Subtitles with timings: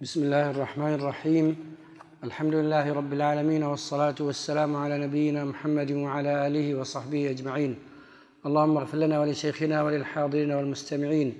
[0.00, 1.56] بسم الله الرحمن الرحيم.
[2.24, 7.76] الحمد لله رب العالمين والصلاة والسلام على نبينا محمد وعلى آله وصحبه أجمعين.
[8.46, 11.34] اللهم اغفر لنا ولشيخنا وللحاضرين والمستمعين.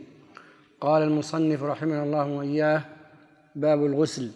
[0.81, 2.85] قال المصنف رحمه الله وإياه
[3.57, 4.31] باب الغسل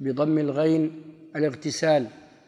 [0.00, 1.02] بضم الغين
[1.36, 2.06] الاغتسال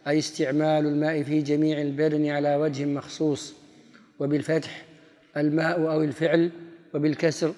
[0.08, 3.54] أي استعمال الماء في جميع البدن على وجه مخصوص
[4.20, 4.84] وبالفتح
[5.36, 6.50] الماء أو الفعل
[6.94, 7.52] وبالكسر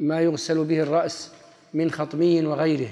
[0.00, 1.37] ما يغسل به الرأس
[1.74, 2.88] من خطمي وغيره.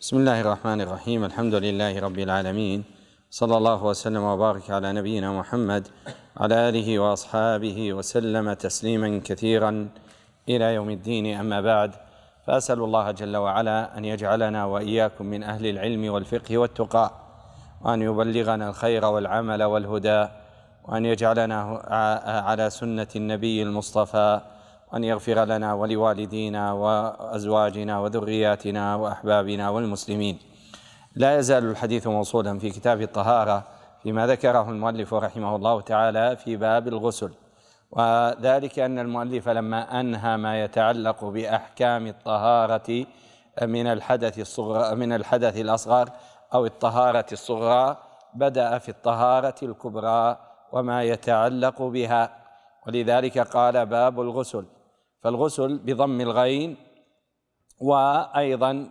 [0.00, 1.24] بسم الله الرحمن الرحيم.
[1.24, 2.84] الحمد لله رب العالمين.
[3.30, 5.88] صلى الله وسلم وبارك على نبينا محمد
[6.36, 9.88] على آله وأصحابه وسلم تسليما كثيرا
[10.48, 11.36] إلى يوم الدين.
[11.36, 11.90] أما بعد
[12.46, 17.12] فأسأل الله جل وعلا أن يجعلنا وإياكم من أهل العلم والفقه والتقى
[17.84, 20.28] وأن يبلغنا الخير والعمل والهدى
[20.88, 21.58] وأن يجعلنا
[22.24, 24.40] على سنة النبي المصطفى
[24.92, 30.38] وأن يغفر لنا ولوالدينا وأزواجنا وذرياتنا وأحبابنا والمسلمين.
[31.16, 33.64] لا يزال الحديث موصولا في كتاب الطهارة
[34.02, 37.32] فيما ذكره المؤلف رحمه الله تعالى في باب الغسل.
[37.90, 43.06] وذلك أن المؤلف لما أنهى ما يتعلق بأحكام الطهارة
[43.62, 46.10] من الحدث الصغرى من الحدث الأصغر
[46.54, 47.96] أو الطهارة الصغرى
[48.34, 50.36] بدأ في الطهارة الكبرى
[50.72, 52.30] وما يتعلق بها.
[52.86, 54.64] ولذلك قال باب الغسل.
[55.20, 56.76] فالغسل بضم الغين
[57.80, 58.90] وأيضا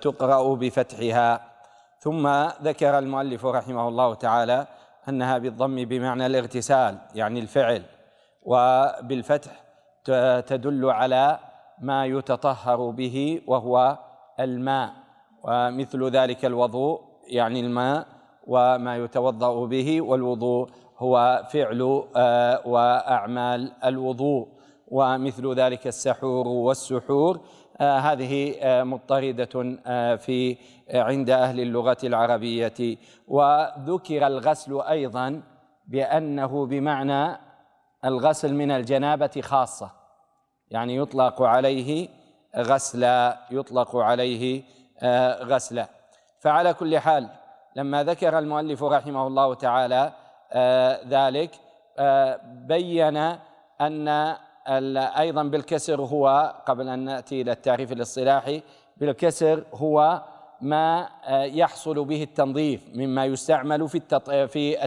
[0.00, 1.50] تقرأ بفتحها.
[1.98, 2.28] ثم
[2.62, 4.66] ذكر المؤلف رحمه الله تعالى
[5.08, 7.82] أنها بالضم بمعنى الاغتسال يعني الفعل.
[8.42, 9.52] وبالفتح
[10.46, 11.38] تدل على
[11.78, 13.98] ما يتطهر به وهو
[14.40, 14.92] الماء.
[15.44, 18.06] ومثل ذلك الوضوء يعني الماء
[18.46, 20.68] وما يتوضأ به والوضوء.
[21.04, 24.48] هو فعل آه، وأعمال الوضوء
[24.88, 27.40] ومثل ذلك السحور والسحور.
[27.80, 29.76] آه، هذه آه، مضطردة
[30.16, 30.56] في
[30.90, 32.96] عند أهل اللغة العربية.
[33.28, 35.42] وذكر الغسل أيضا
[35.86, 37.38] بأنه بمعنى
[38.04, 39.90] الغسل من الجنابة خاصة.
[40.70, 42.08] يعني يطلق عليه
[42.56, 44.62] غسلا يطلق عليه
[45.42, 45.88] غسلا
[46.40, 47.28] فعلى كل حال
[47.76, 50.12] لما ذكر المؤلف رحمه الله تعالى
[51.08, 51.50] ذلك
[51.98, 53.16] آه، بين
[53.80, 54.08] أن
[55.18, 58.62] أيضا بالكسر هو قبل أن نأتي إلى التعريف الاصطلاحي
[58.96, 60.22] بالكسر هو
[60.60, 64.00] ما آه، يحصل به التنظيف مما يستعمل في
[64.48, 64.84] في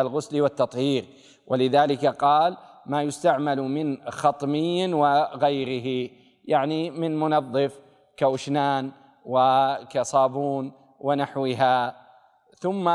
[0.00, 1.04] الغسل والتطهير.
[1.46, 6.10] ولذلك قال ما يستعمل من خطمي وغيره
[6.44, 7.80] يعني من منظف
[8.16, 8.90] كأشنان
[9.24, 11.96] وكصابون ونحوها.
[12.58, 12.88] ثم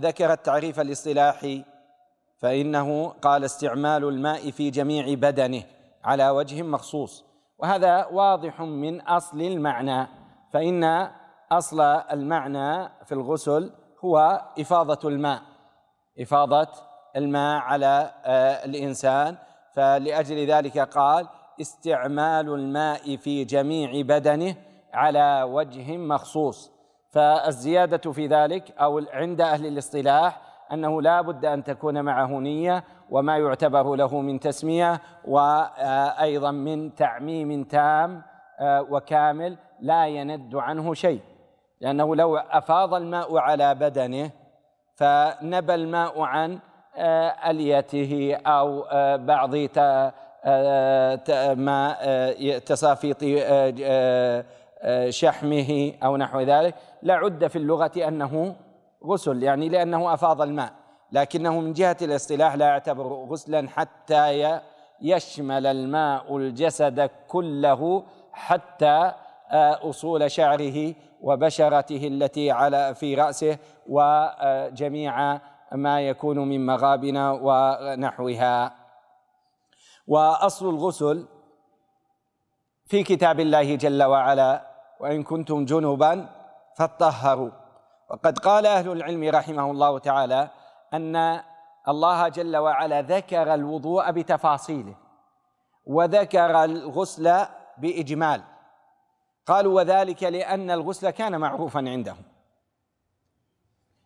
[0.00, 1.64] ذكر التعريف الاصطلاحي
[2.38, 5.62] فإنه قال استعمال الماء في جميع بدنه
[6.04, 7.24] على وجه مخصوص.
[7.58, 10.06] وهذا واضح من أصل المعنى
[10.52, 11.08] فإن
[11.52, 13.72] أصل المعنى في الغسل
[14.04, 15.42] هو إفاضة الماء
[16.20, 16.68] إفاضة
[17.16, 19.36] الماء على آه، الإنسان.
[19.74, 21.28] فلأجل ذلك قال
[21.60, 24.56] استعمال الماء في جميع بدنه
[24.92, 26.77] على وجه مخصوص.
[27.10, 30.40] فالزيادة في ذلك أو عند أهل الاصطلاح
[30.72, 37.64] أنه لا بد أن تكون معه نية وما يعتبر له من تسمية وأيضا من تعميم
[37.64, 38.22] تام
[38.60, 41.20] آه، وكامل لا يند عنه شيء.
[41.80, 44.30] لأنه لو أفاض الماء على بدنه
[44.94, 46.58] فنبى الماء عن
[46.96, 48.84] آه، أليته أو
[49.16, 49.54] بعض
[51.56, 51.96] ما
[52.58, 53.22] تسافيط
[55.08, 56.74] شحمه أو نحو ذلك.
[57.02, 58.56] لعد في اللغة أنه
[59.04, 60.72] غسل يعني لأنه أفاض الماء.
[61.12, 64.60] لكنه من جهة الاصطلاح لا يعتبر غسلا حتى
[65.00, 69.12] يشمل الماء الجسد كله حتى
[69.50, 75.40] آه، أصول شعره وبشرته التي على في رأسه وجميع
[75.72, 78.74] ما يكون من مغابن ونحوها.
[80.06, 81.26] وأصل الغسل
[82.86, 84.67] في كتاب الله جل وعلا
[85.00, 86.28] وإن كنتم جنبا
[86.76, 87.50] فطهروا
[88.10, 90.50] وقد قال أهل العلم رحمه الله تعالى
[90.94, 91.40] أن
[91.88, 94.94] الله جل وعلا ذكر الوضوء بتفاصيله
[95.86, 97.46] وذكر الغسل
[97.78, 98.42] بإجمال.
[99.46, 102.22] قالوا وذلك لأن الغسل كان معروفا عندهم.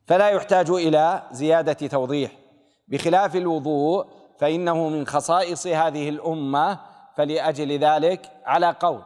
[0.06, 2.32] فلا يحتاج إلى زيادة توضيح.
[2.88, 4.06] بخلاف الوضوء
[4.38, 6.78] فإنه من خصائص هذه الأمة
[7.16, 9.02] فلأجل ذلك على قول.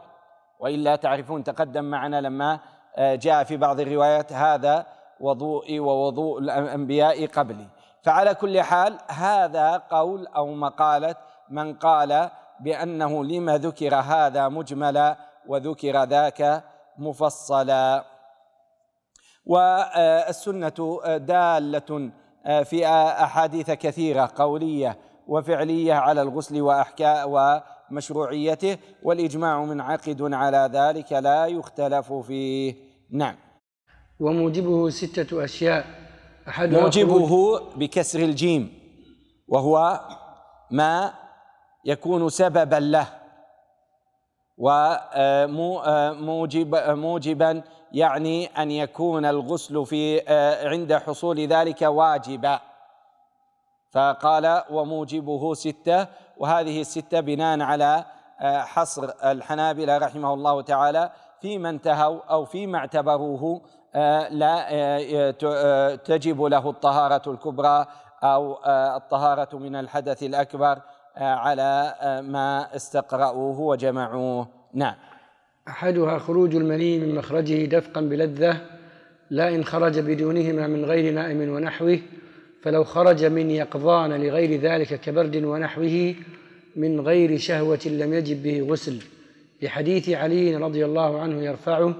[0.59, 2.59] وإلا تعرفون تقدم معنا لما
[2.95, 4.85] آه، جاء في بعض الروايات هذا
[5.19, 7.67] وضوئي ووضوء الأنبياء قبلي.
[8.03, 11.15] فعلى كل حال هذا قول أو مقالة
[11.49, 15.17] من قال بأنه لما ذكر هذا مجملا
[15.47, 16.63] وذكر ذاك
[16.97, 18.05] مفصلا.
[19.45, 22.11] والسنة دالة
[22.63, 27.29] في أحاديث كثيرة قولية وفعلية على الغسل وأحكاء
[27.91, 32.75] ومشروعيته والإجماع منعقد على ذلك لا يختلف فيه.
[33.11, 33.35] نعم.
[34.19, 35.85] وموجبه ستة أشياء.
[36.47, 38.79] أحدها موجبه بكسر الجيم
[39.47, 40.01] وهو
[40.71, 41.13] ما
[41.85, 43.07] يكون سببا له.
[44.57, 50.19] وموجب موجبا يعني أن يكون الغسل في
[50.67, 52.59] عند حصول ذلك واجبا.
[53.91, 56.07] فقال وموجبه ستة
[56.39, 58.05] وهذه الستة بناء على
[58.41, 61.11] حصر الحنابلة رحمه الله تعالى
[61.41, 63.61] فيما انتهوا أو فيما اعتبروه
[64.29, 67.85] لا تجب له الطهارة الكبرى
[68.23, 68.57] أو
[68.97, 70.79] الطهارة من الحدث الأكبر
[71.17, 74.47] على ما استقرأوه وجمعوه.
[74.73, 74.95] نعم.
[75.67, 78.61] أحدها خروج المني من مخرجه دفقا بلذة
[79.29, 81.99] لا إن خرج بدونهما من غير نائم ونحوه
[82.67, 86.15] فلو خرج من يقظان لغير ذلك كبرد ونحوه
[86.75, 88.99] من غير شهوة لم يجب به غسل.
[89.61, 91.93] لحديث علي رضي الله عنه يرفعه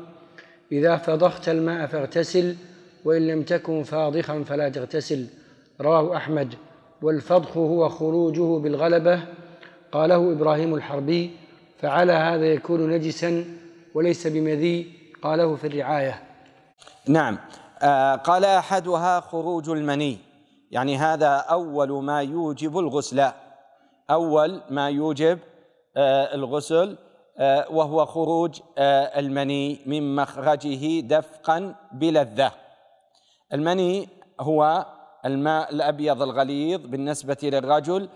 [0.72, 2.56] إذا فضخت الماء فاغتسل
[3.06, 5.26] وإن لم تكن فاضخا فلا تغتسل.
[5.82, 6.54] رواه أحمد.
[7.02, 9.20] والفضخ هو خروجه بالغلبة.
[9.92, 11.32] قاله إبراهيم الحربي
[11.82, 13.46] فعلى هذا يكون نجسا
[13.94, 14.88] وليس بمذي.
[15.22, 16.24] قاله في الرعاية.
[17.08, 17.38] نعم.
[17.82, 20.27] آه قال أحدها خروج المني.
[20.72, 23.32] يعني هذا أول ما يوجب الغسل.
[24.10, 25.40] أول ما يوجب
[25.98, 26.98] آه الغسل
[27.38, 32.52] آه وهو خروج آه المني من مخرجه دفقا بلذة.
[33.54, 34.10] المني
[34.40, 34.86] هو
[35.26, 38.10] الماء الأبيض الغليظ بالنسبة للرجل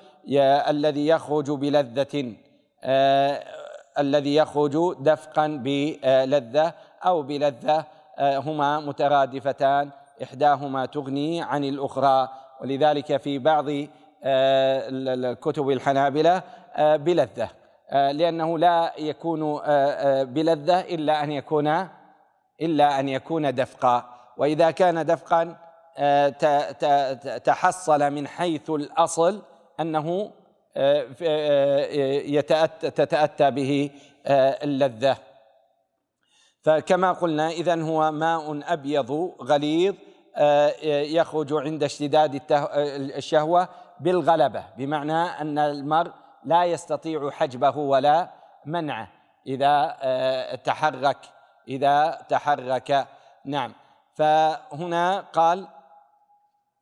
[0.69, 2.33] الذي يخرج بلذة
[3.99, 6.73] الذي يخرج دفقا بلذة
[7.05, 7.85] أو بلذة
[8.19, 9.89] هما مترادفتان
[10.23, 12.29] إحداهما تغني عن الأخرى.
[12.61, 13.87] ولذلك في بعض آه
[14.89, 16.43] الكتب الحنابلة
[16.75, 17.49] آه بلذة
[17.89, 19.61] آه لأنه لا يكون
[20.23, 21.87] بلذة إلا أن يكون
[22.61, 24.05] إلا أن يكون دفقا.
[24.37, 25.57] وإذا كان دفقا
[27.37, 29.41] تحصل من حيث الأصل
[29.79, 30.31] أنه
[32.81, 33.89] تتأتى به
[34.27, 35.17] اللذة.
[36.63, 39.11] فكما قلنا إذا هو ماء أبيض
[39.41, 39.95] غليظ
[40.83, 42.41] يخرج عند اشتداد
[43.17, 43.67] الشهوة
[43.99, 46.11] بالغلبة بمعنى أن المرء
[46.43, 48.29] لا يستطيع حجبه ولا
[48.65, 49.07] منعه.
[49.47, 49.97] إذا
[50.63, 51.17] تحرك
[51.67, 53.07] إذا تحرك.
[53.45, 53.73] نعم.
[54.15, 55.67] فهنا قال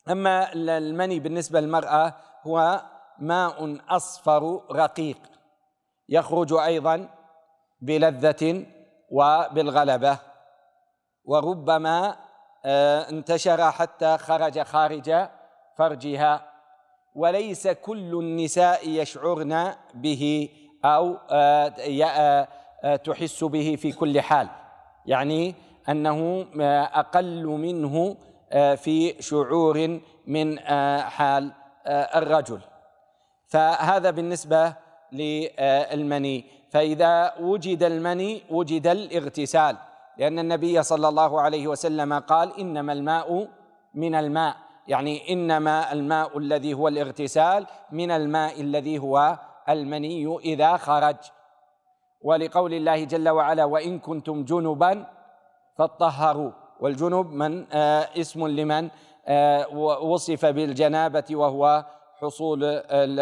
[0.10, 2.14] أما المني بالنسبة للمرأة
[2.44, 2.82] هو
[3.20, 5.18] ماء أصفر رقيق
[6.10, 7.10] يخرج أيضا
[7.82, 8.66] بلذة
[9.12, 10.18] وبالغلبة
[11.26, 12.16] وربما
[12.66, 15.28] انتشر حتى خرج خارج
[15.76, 16.52] فرجها
[17.16, 20.50] وليس كل النساء يشعرن به
[20.86, 21.18] أو
[23.04, 24.48] تحس به في كل حال.
[25.06, 25.56] يعني
[25.90, 26.46] أنه
[26.94, 28.18] أقل منه
[28.76, 30.60] في شعور من
[31.00, 31.52] حال
[31.88, 32.60] الرجل.
[33.48, 34.74] فهذا بالنسبة
[35.12, 36.46] للمني.
[36.70, 39.78] فإذا وجد المني وجد الإغتسال.
[40.20, 43.48] لأن النبي صلى الله عليه وسلم قال إنما الماء
[43.94, 44.56] من الماء.
[44.88, 51.16] يعني إنما الماء الذي هو الاغتسال من الماء الذي هو المني إذا خرج.
[52.22, 55.06] ولقول الله جل وعلا وإن كنتم جنبا
[55.78, 58.90] فطهروا والجنب من؟ آه اسم لمن؟
[59.28, 59.68] آه
[60.04, 61.86] وصف بالجنابة وهو
[62.22, 63.20] حصول ال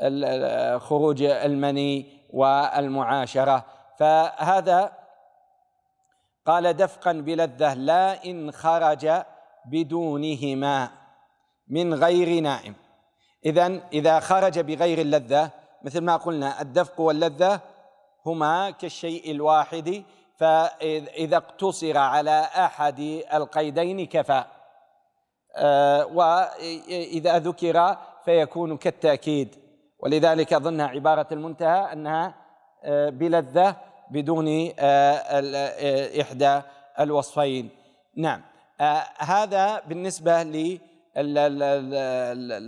[0.00, 3.64] ال خروج المني والمعاشرة.
[3.98, 5.01] فهذا
[6.46, 9.22] قال دفقا بلذة لا إن خرج
[9.66, 10.90] بدونهما
[11.68, 12.74] من غير نائم.
[13.46, 15.50] إذا إذا خرج بغير اللذة
[15.82, 17.60] مثل ما قلنا الدفق واللذة
[18.26, 20.02] هما كالشيء الواحد
[20.36, 23.00] فإذا اقتصر على أحد
[23.34, 24.44] القيدين كفى.
[25.56, 29.56] آه، وإذا ذكر فيكون كالتأكيد.
[29.98, 32.34] ولذلك أظن عبارة المنتهى أنها
[32.84, 33.76] آه، بلذة
[34.12, 36.60] بدون آه، إحدى
[37.00, 37.68] الوصفين.
[38.16, 38.42] نعم.
[39.18, 40.42] هذا بالنسبة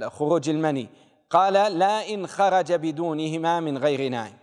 [0.01, 0.89] لخروج المني.
[1.31, 4.35] قال لا إن خرج بدونهما من غير نائم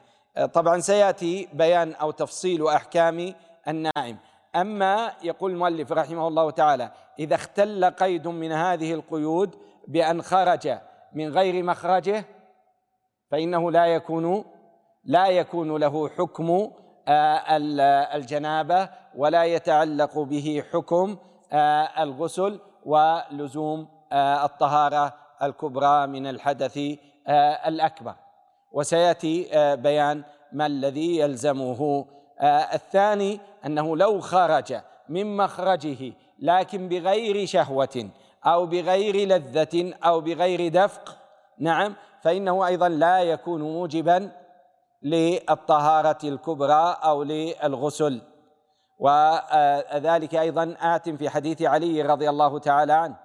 [0.53, 3.34] طبعا سيأتي بيان أو تفصيل أحكام
[3.67, 4.17] النائم
[4.55, 9.55] أما يقول المؤلف رحمه الله تعالى إذا اختل قيد من هذه القيود
[9.88, 10.77] بأن خرج
[11.13, 12.25] من غير مخرجه
[13.31, 14.46] فإنه لا يكون
[15.05, 16.72] لا يكون له حكم
[18.15, 21.17] الجنابة ولا يتعلق به حكم
[22.00, 26.79] الغسل ولزوم الطهارة الكبرى من الحدث
[27.67, 28.15] الأكبر.
[28.72, 32.05] وسيأتي بيان ما الذي يلزمه.
[32.74, 38.10] الثاني أنه لو خرج من مخرجه لكن بغير شهوة
[38.46, 41.17] أو بغير لذة أو بغير دفق
[41.60, 44.31] نعم فإنه أيضا لا يكون موجبا
[45.03, 48.22] للطهارة الكبرى أو للغسل.
[49.00, 53.15] وذلك أيضا آت في حديث علي رضي الله تعالى عنه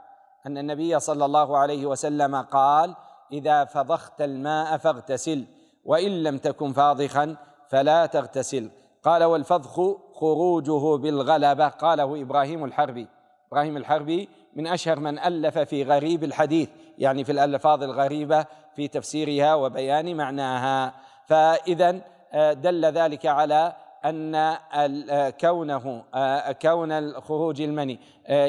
[0.47, 2.95] أن النبي صلى الله عليه وسلم قال
[3.33, 5.45] إذا فضخت الماء فاغتسل
[5.85, 7.37] وإن لم تكن فاضخا
[7.69, 8.71] فلا تغتسل.
[9.05, 9.81] قال والفضخ
[10.15, 11.69] خروجه بالغلبة.
[11.69, 13.07] قاله إبراهيم الحربي.
[13.49, 16.69] إبراهيم الحربي من أشهر من ألف في غريب الحديث
[16.99, 20.95] يعني في الألفاظ الغريبة في تفسيرها وبيان معناها.
[21.27, 22.01] فإذا
[22.33, 23.73] آه، دل ذلك على
[24.05, 27.99] أن آه، كونه آه، كون خروج المني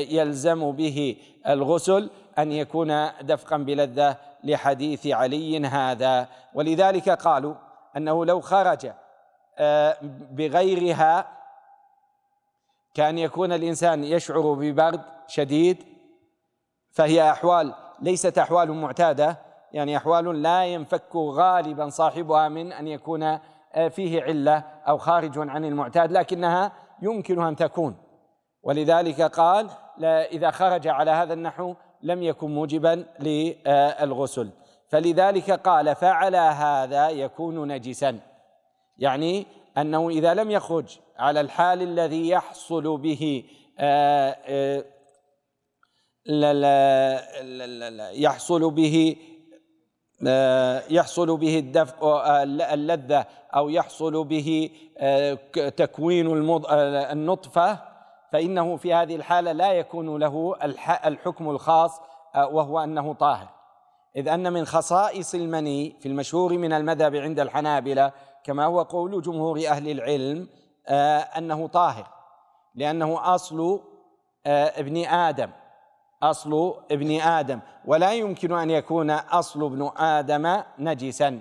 [0.09, 1.17] يلزم به
[1.47, 6.27] الغسل أن يكون دفقا بلذة لحديث علي هذا.
[6.53, 7.55] ولذلك قالوا
[7.97, 8.91] أنه لو خرج
[10.31, 11.27] بغيرها
[12.93, 15.83] كأن يكون الإنسان يشعر ببرد شديد
[16.91, 19.46] فهي أحوال ليست أحوال معتادة.
[19.71, 25.65] يعني أحوال لا ينفك غالبا صاحبها من أن يكون آه، فيه علة أو خارج عن
[25.65, 26.71] المعتاد لكنها
[27.01, 27.95] يمكن أن تكون.
[28.63, 29.69] ولذلك قال
[30.03, 34.49] إذا خرج على هذا النحو لم يكن موجبا للغسل.
[34.89, 38.19] فلذلك قال فعلى هذا يكون نجسا.
[38.97, 39.45] يعني
[39.77, 43.43] أنه إذا لم يخرج على الحال الذي يحصل به
[43.79, 44.83] آه، آه،
[48.11, 49.15] يحصل به
[50.89, 55.33] يحصل به الدفء آه، اللذة أو يحصل به آه،
[55.69, 56.53] تكوين
[57.11, 57.79] النطفة.
[58.31, 60.55] فإنه في هذه الحالة لا يكون له
[61.05, 62.01] الحكم الخاص
[62.35, 63.47] وهو أنه طاهر.
[64.15, 68.11] إذ أن من خصائص المني في المشهور من المذهب عند الحنابلة
[68.43, 70.47] كما هو قول جمهور أهل العلم
[71.37, 72.07] أنه طاهر.
[72.75, 73.79] لأنه أصل
[74.47, 75.49] ابن آدم.
[76.23, 81.39] أصل ابن آدم ولا يمكن أن يكون أصل ابن آدم نجسا.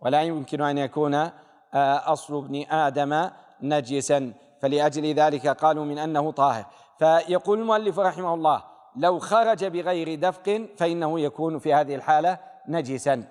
[0.00, 1.32] ولا يمكن أن يكون آه،
[2.12, 3.30] أصل ابن آدم
[3.62, 4.32] نجسا.
[4.62, 6.64] فلأجل ذلك قالوا من أنه طاهر.
[6.98, 8.62] فيقول المؤلف رحمه الله
[8.96, 13.24] لو خرج بغير دفق فإنه يكون في هذه الحالة نجسا.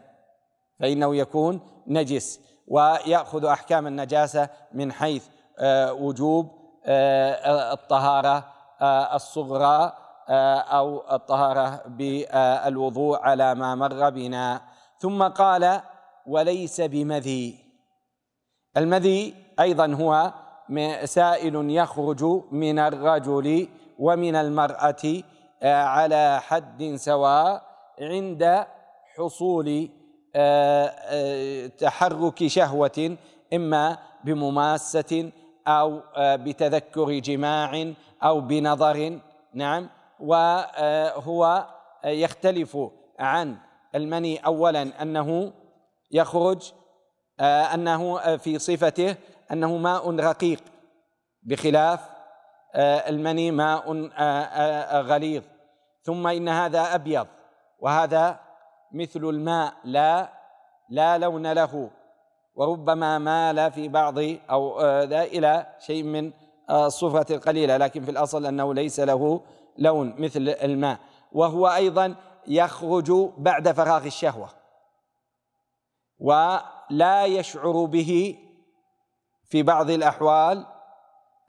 [0.80, 5.28] فإنه يكون نجس ويأخذ أحكام النجاسة من حيث
[5.60, 6.52] آه، وجوب
[6.86, 8.44] آه، الطهارة
[9.14, 14.62] الصغرى أو الطهارة بالوضوء على ما مر بنا.
[15.00, 15.82] ثم قال
[16.28, 17.60] وليس بمذي
[18.78, 20.34] المذي أيضا هو
[21.06, 23.68] سائل يخرج من الرجل
[24.00, 25.24] ومن المرأة
[25.64, 27.64] آه، على حد سواء
[28.02, 28.66] عند
[29.18, 29.90] حصول
[30.36, 33.18] آه، تحرك شهوة
[33.54, 35.32] إما بمماسة
[35.68, 37.94] أو بتذكر جماع
[38.24, 39.20] أو بنظر.
[39.54, 39.90] نعم.
[40.20, 41.66] وهو
[42.06, 42.78] يختلف
[43.20, 43.58] عن
[43.96, 45.54] المني اولا أنه
[46.12, 46.72] يخرج
[47.42, 49.16] أنه في صفته
[49.52, 50.60] أنه ماء رقيق
[51.44, 52.10] بخلاف
[52.76, 53.92] المني ماء
[55.02, 55.44] غليظ.
[56.04, 57.28] ثم إن هذا أبيض
[57.80, 58.40] وهذا
[58.92, 60.30] مثل الماء لا
[60.90, 61.90] لا لون له.
[62.56, 64.20] وربما مال في بعض
[64.50, 66.32] أو ذا إلى شيء من
[66.70, 69.42] الصفة القليلة لكن في الأصل أنه ليس له
[69.78, 71.00] لون مثل الماء.
[71.32, 72.16] وهو أيضا
[72.48, 74.50] يخرج بعد فراغ الشهوة.
[76.20, 78.38] ولا يشعر به
[79.50, 80.66] في بعض الأحوال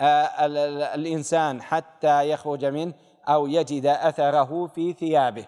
[0.00, 0.47] آه،
[0.94, 2.94] الإنسان حتى يخرج منه
[3.28, 5.44] أو يجد أثره في ثيابه.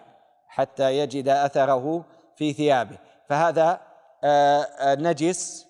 [0.47, 2.97] حتى يجد أثره في ثيابه.
[3.27, 3.79] فهذا
[4.23, 5.67] آه، آه، نجس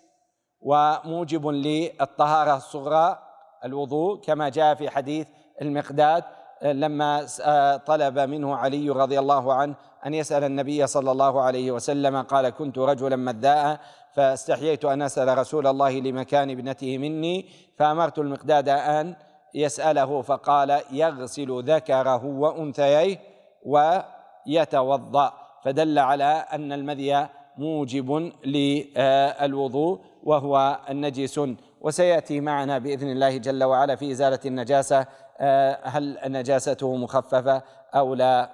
[0.61, 3.19] وموجب للطهارة الصغرى
[3.65, 5.27] الوضوء كما جاء في حديث
[5.61, 6.23] المقداد.
[6.63, 9.75] لما آه، طلب منه علي رضي الله عنه
[10.05, 13.79] أن يسأل النبي صلى الله عليه وسلم قال كنت رجلا مذاء
[14.13, 17.45] فاستحييت أن أسأل رسول الله لمكان ابنته مني
[17.77, 19.15] فأمرت المقداد أن
[19.53, 23.19] يسأله فقال يغسل ذكره وأنثييه
[23.65, 27.27] ويتوضأ فدل على أن المذي
[27.57, 31.39] موجب للوضوء وهو النجس.
[31.81, 35.05] وسيأتي معنا بإذن الله جل وعلا في إزالة النجاسة.
[35.39, 37.61] آه، هل نجاسته مخففة
[37.95, 38.49] أو لا؟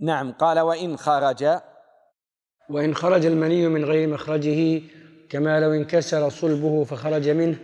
[0.00, 1.48] نعم قال وإن خرج.
[2.70, 4.82] وإن خرج المني من غير مخرجه
[5.30, 7.56] كما لو انكسر صلبه فخرج منه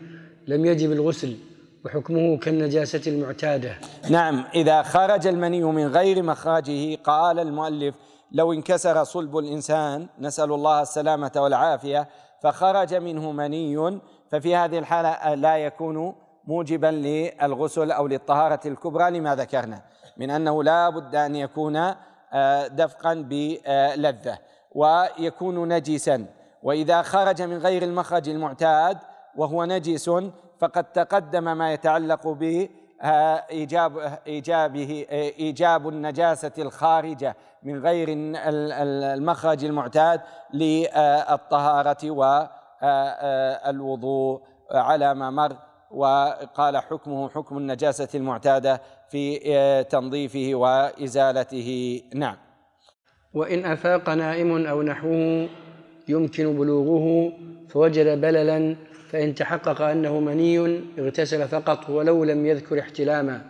[0.46, 1.36] لم يجب الغسل
[1.84, 3.74] وحكمه كالنجاسة المعتادة.
[4.10, 7.94] نعم إذا خرج المني من غير مخرجه قال المؤلف
[8.32, 12.08] لو انكسر صلب الإنسان نسأل الله السلامة والعافية.
[12.42, 19.82] فخرج منه مني ففي هذه الحالة لا يكون موجبا للغسل أو للطهارة الكبرى لما ذكرنا
[20.16, 21.94] من أنه لا بد أن يكون
[22.32, 24.38] آه، دفقا بلذة
[24.72, 26.26] ويكون نجسا.
[26.62, 28.98] وإذا خرج من غير المخرج المعتاد
[29.36, 30.10] وهو نجس
[30.58, 32.68] فقد تقدم ما يتعلق به
[33.02, 40.20] آه، إيجاب إيجابه آه، إيجاب النجاسة الخارجة من غير المخرج المعتاد
[40.54, 42.10] للطهارة
[42.82, 45.56] والوضوء على ما مر.
[45.90, 52.00] وقال حكمه حكم النجاسة المعتادة في آه، تنظيفه وإزالته.
[52.14, 52.36] نعم.
[53.34, 55.48] وإن أفاق نائم أو نحوه
[56.08, 57.32] يمكن بلوغه
[57.68, 58.76] فوجد بللا
[59.08, 63.42] فإن تحقق أنه مني اغتسل فقط ولو لم يذكر احتلاما.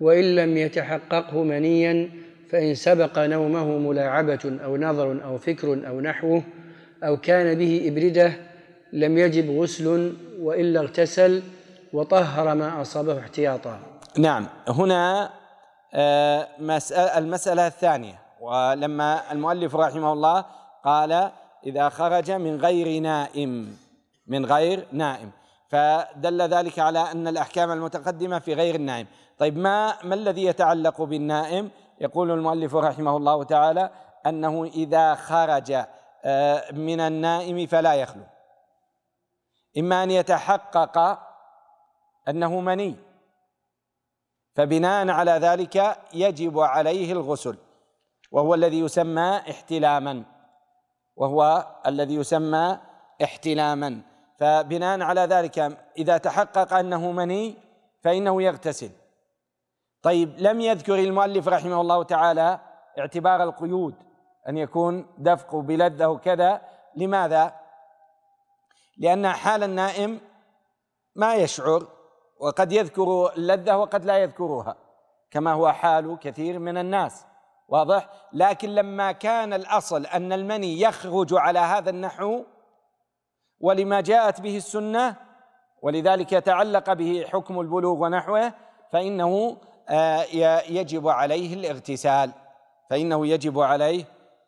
[0.00, 2.10] وإن لم يتحققه منيا
[2.50, 6.42] فإن سبق نومه ملاعبة أو نظر أو فكر أو نحوه
[7.04, 8.32] أو كان به إبردة
[8.92, 11.42] لم يجب غسل وإلا اغتسل
[11.92, 13.78] وطهر ما أصابه احتياطا.
[14.18, 15.30] نعم هنا
[15.94, 20.44] آه، مسألة المسألة الثانية ولما المؤلف رحمه الله
[20.84, 21.30] قال
[21.66, 23.76] إذا خرج من غير نائم
[24.26, 25.30] من غير نائم.
[25.68, 29.06] فدل ذلك على أن الأحكام المتقدمة في غير النائم.
[29.38, 31.70] طيب ما ما الذي يتعلق بالنائم؟
[32.00, 33.90] يقول المؤلف رحمه الله تعالى
[34.26, 35.72] أنه إذا خرج
[36.24, 38.22] آه، من النائم فلا يخلو.
[39.78, 41.18] إما أن يتحقق
[42.28, 42.96] أنه مني
[44.54, 47.58] فبناء على ذلك يجب عليه الغسل
[48.32, 50.24] وهو الذي يسمى احتلاما
[51.16, 52.78] وهو الذي يسمى
[53.24, 54.00] احتلاما
[54.38, 57.56] فبناء على ذلك إذا تحقق أنه مني
[58.00, 58.90] فإنه يغتسل
[60.02, 62.60] طيب لم يذكر المؤلف رحمه الله تعالى
[62.98, 63.94] اعتبار القيود
[64.48, 66.62] أن يكون دفق بلذة وكذا
[66.96, 67.61] لماذا؟
[68.98, 70.20] لأن حال النائم
[71.16, 71.86] ما يشعر
[72.40, 74.76] وقد يذكر اللذة وقد لا يذكرها
[75.30, 77.24] كما هو حال كثير من الناس.
[77.68, 82.44] واضح؟ لكن لما كان الأصل أن المني يخرج على هذا النحو
[83.60, 85.16] ولما جاءت به السنة
[85.82, 88.52] ولذلك يتعلق به حكم البلوغ ونحوه
[88.92, 89.56] فإنه
[89.88, 90.22] آه،
[90.68, 92.30] يجب عليه الاغتسال.
[92.90, 94.04] فإنه يجب عليه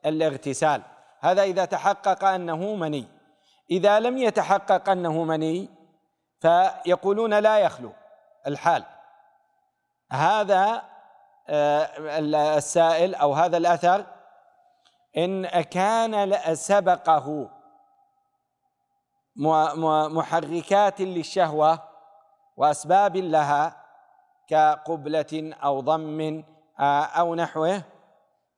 [0.06, 0.82] الاغتسال.
[1.20, 3.13] هذا إذا تحقق أنه مني.
[3.70, 5.68] إذا لم يتحقق أنه مني
[6.40, 7.92] فيقولون لا يخلو
[8.46, 8.84] الحال.
[10.12, 10.82] هذا
[11.48, 11.88] آه،
[12.58, 14.06] السائل أو هذا الأثر
[15.16, 17.50] إن كان سبقه
[20.08, 21.78] محركات للشهوة
[22.56, 23.84] وأسباب لها
[24.48, 26.44] كقبلة أو ضم
[26.80, 27.82] آه، أو نحوه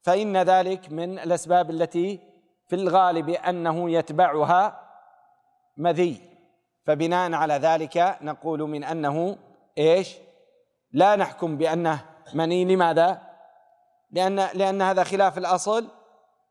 [0.02, 2.20] فإن ذلك من الأسباب التي
[2.68, 4.86] في الغالب أنه يتبعها
[5.76, 6.20] مذي.
[6.86, 9.36] فبناء على ذلك نقول من أنه
[9.78, 10.16] إيش؟
[10.92, 12.64] لا نحكم بأنه مني.
[12.64, 13.22] لماذا؟
[14.10, 15.88] لأن لأن هذا خلاف الأصل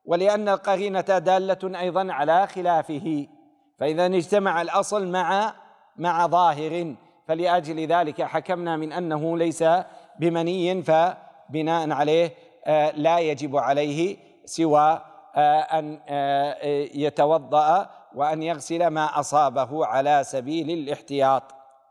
[0.05, 3.27] ولأن القرينة دالة أيضا على خلافه.
[3.79, 5.53] فإذا اجتمع الأصل مع
[5.97, 6.95] مع ظاهر
[7.27, 9.63] فلأجل ذلك حكمنا من أنه ليس
[10.19, 10.83] بمني.
[10.83, 12.31] فبناء عليه
[12.65, 15.01] آه، لا يجب عليه سوى
[15.35, 16.57] آه، أن آه،
[16.93, 21.43] يتوضأ وأن يغسل ما أصابه على سبيل الاحتياط.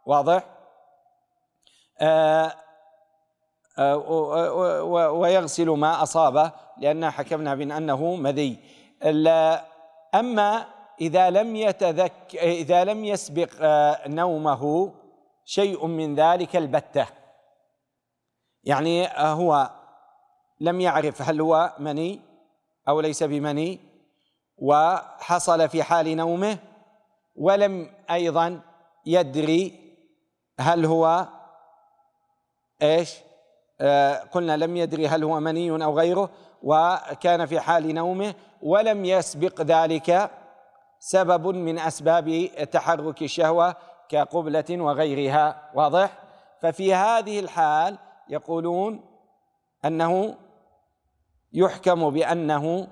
[0.06, 0.44] واضح؟
[2.00, 2.52] آه،
[3.78, 3.96] آه،
[5.12, 8.58] ويغسل ما أصابه لأن حكمنا بأنه مذي.
[10.14, 10.66] أما
[11.00, 14.92] إذا لم يتذك إذا لم يسبق آه، نومه
[15.44, 17.06] شيء من ذلك البتة.
[18.64, 19.70] يعني هو
[20.60, 22.20] لم يعرف هل هو مني
[22.88, 23.93] أو ليس بمني.
[24.58, 26.58] وحصل في حال نومه
[27.36, 28.60] ولم أيضا
[29.06, 29.80] يدري
[30.60, 31.28] هل هو
[32.82, 33.14] إيش؟
[33.80, 36.30] آه قلنا لم يدري هل هو مني أو غيره
[36.62, 40.30] وكان في حال نومه ولم يسبق ذلك
[40.98, 43.76] سبب من أسباب تحرك الشهوة
[44.08, 45.70] كقبلة وغيرها.
[45.74, 46.18] واضح؟
[46.60, 49.00] ففي هذه الحال يقولون
[49.84, 50.36] أنه
[51.52, 52.88] يحكم بأنه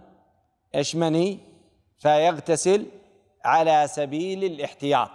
[0.75, 1.52] إيش مني؟
[2.03, 2.87] فيغتسل
[3.45, 5.11] على سبيل الاحتياط.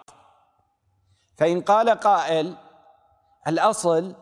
[1.38, 2.56] فإن قال قائل
[3.48, 4.16] الأصل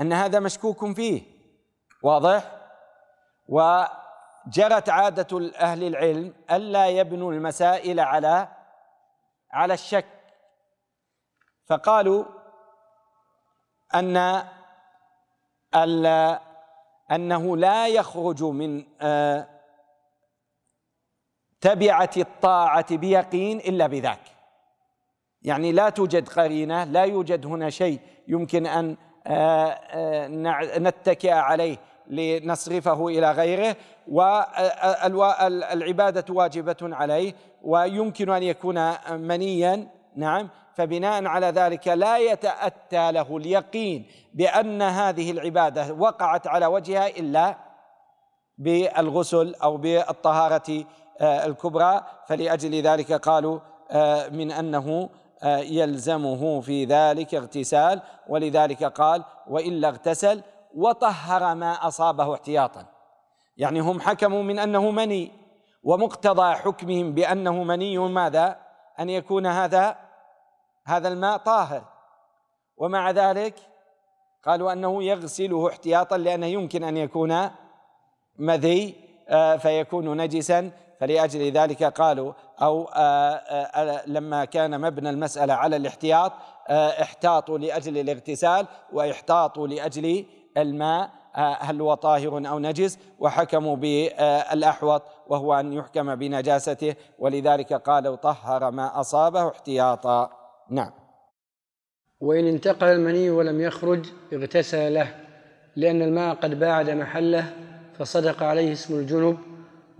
[0.00, 1.22] أن هذا مشكوك فيه.
[2.02, 2.58] واضح؟
[4.46, 8.48] جرت عادة أهل العلم ألا يبنوا المسائل على
[9.50, 10.06] على الشك.
[11.66, 12.24] فقالوا
[13.94, 14.44] أن
[17.12, 19.51] أنه لا يخرج من آه،
[21.62, 24.20] تبعة الطاعة بيقين إلا بذاك.
[25.42, 28.96] يعني لا توجد قرينة لا يوجد هنا شيء يمكن أن
[29.26, 30.28] آه، آه،
[30.78, 33.76] نتكئ عليه لنصرفه إلى غيره
[35.08, 40.48] والعبادة واجبة عليه ويمكن أن يكون منيا نعم.
[40.74, 47.56] فبناء على ذلك لا يتأتى له اليقين بأن هذه العبادة وقعت على وجهها إلا
[48.58, 50.84] بالغسل أو بالطهارة آه،
[51.20, 52.02] الكبرى.
[52.26, 55.08] فلأجل ذلك قالوا آه، من أنه
[55.42, 58.02] آه، يلزمه في ذلك اغتسال.
[58.28, 60.42] ولذلك قال وإلا اغتسل
[60.74, 62.86] وطهر ما أصابه احتياطا.
[63.56, 65.32] يعني هم حكموا من أنه مني
[65.82, 68.56] ومقتضى حكمهم بأنه مني ماذا؟
[69.00, 69.96] أن يكون هذا
[70.86, 71.84] هذا الماء طاهر.
[72.76, 73.54] ومع ذلك
[74.44, 77.50] قالوا أنه يغسله احتياطا لأنه يمكن أن يكون
[78.38, 78.94] مذي
[79.28, 80.70] آه، فيكون نجسا.
[81.02, 86.32] فلأجل ذلك قالوا أو آه، آه، لما كان مبنى المسألة على الاحتياط
[86.70, 90.24] احتاطوا لأجل الاغتسال وإحتاطوا لأجل
[90.56, 98.70] الماء هل هو طاهر أو نجس؟ وحكموا بالأحوط وهو أن يحكم بنجاسته ولذلك قالوا طهر
[98.70, 100.30] ما أصابه احتياطا.
[100.70, 100.90] نعم.
[102.20, 105.14] وإن انتقل المني ولم يخرج اغتسل له
[105.76, 107.44] لأن الماء قد باعد محله
[107.98, 109.51] فصدق عليه اسم الجنب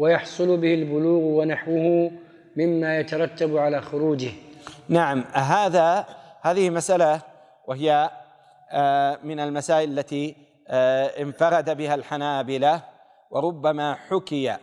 [0.02, 2.10] ويحصل به البلوغ ونحوه
[2.56, 4.30] مما يترتب على خروجه.
[4.88, 6.06] نعم هذا
[6.40, 7.20] هذه مسألة
[7.66, 8.10] وهي
[8.70, 10.36] آه، من المسائل التي
[10.68, 12.80] آه، انفرد بها الحنابلة
[13.30, 14.56] وربما حكي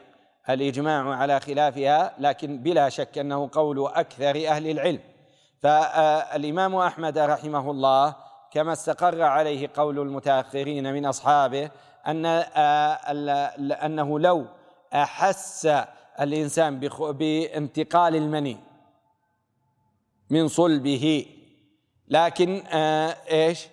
[0.49, 4.99] الإجماع على خلافها لكن بلا شك أنه قول أكثر أهل العلم.
[5.61, 8.15] فالإمام أحمد رحمه الله
[8.51, 11.69] كما استقر عليه قول المتأخرين من أصحابه
[12.07, 12.25] أن
[13.85, 14.45] أنه لو
[14.93, 15.69] أحس
[16.19, 18.57] الإنسان بانتقال المني
[20.29, 21.25] من صلبه.
[22.07, 22.63] لكن
[23.31, 23.67] إيش؟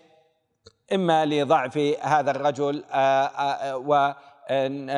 [0.92, 2.84] إما لضعف هذا الرجل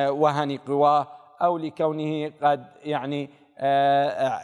[0.09, 1.07] ووهن قواه
[1.41, 3.29] أو لكونه قد يعني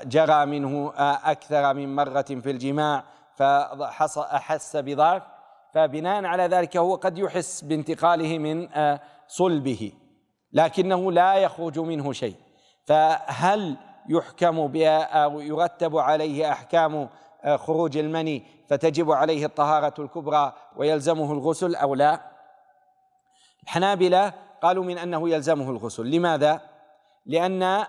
[0.05, 3.03] جرى منه أكثر من مرة في الجماع
[3.35, 5.23] فأحس بضعف.
[5.73, 8.67] فبناء على ذلك هو قد يحس بانتقاله من
[9.27, 9.91] صلبه.
[10.55, 12.35] لكنه لا يخرج منه شيء.
[12.85, 13.77] فهل
[14.09, 17.09] يحكم أو يرتب عليه أحكام
[17.55, 22.21] خروج المني فتجب عليه الطهارة الكبرى ويلزمه الغسل أو لا؟
[23.63, 26.11] الحنابلة قالوا من أنه يلزمه الغسل.
[26.11, 26.61] لماذا؟
[27.25, 27.85] لأن آه،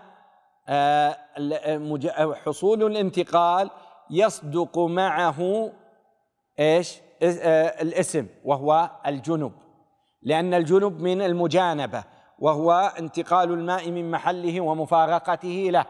[0.69, 3.71] آه، حصول الانتقال
[4.11, 5.73] يصدق معه
[6.59, 9.53] إيش؟ آه، الاسم وهو الجنب.
[10.23, 12.05] لأن الجنب من المجانبة.
[12.39, 15.85] وهو انتقال الماء من محله ومفارقته له.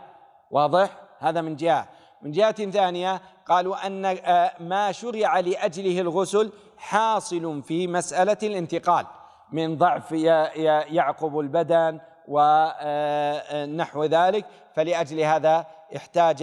[0.51, 1.89] واضح؟ هذا من جهة.
[2.23, 4.19] من جهة ثانية قالوا أن
[4.61, 9.07] ما شرع لأجله الغسل حاصل في مسألة الانتقال
[9.53, 16.43] من ضعف يعقب البدن ونحو ذلك فلأجل هذا احتاج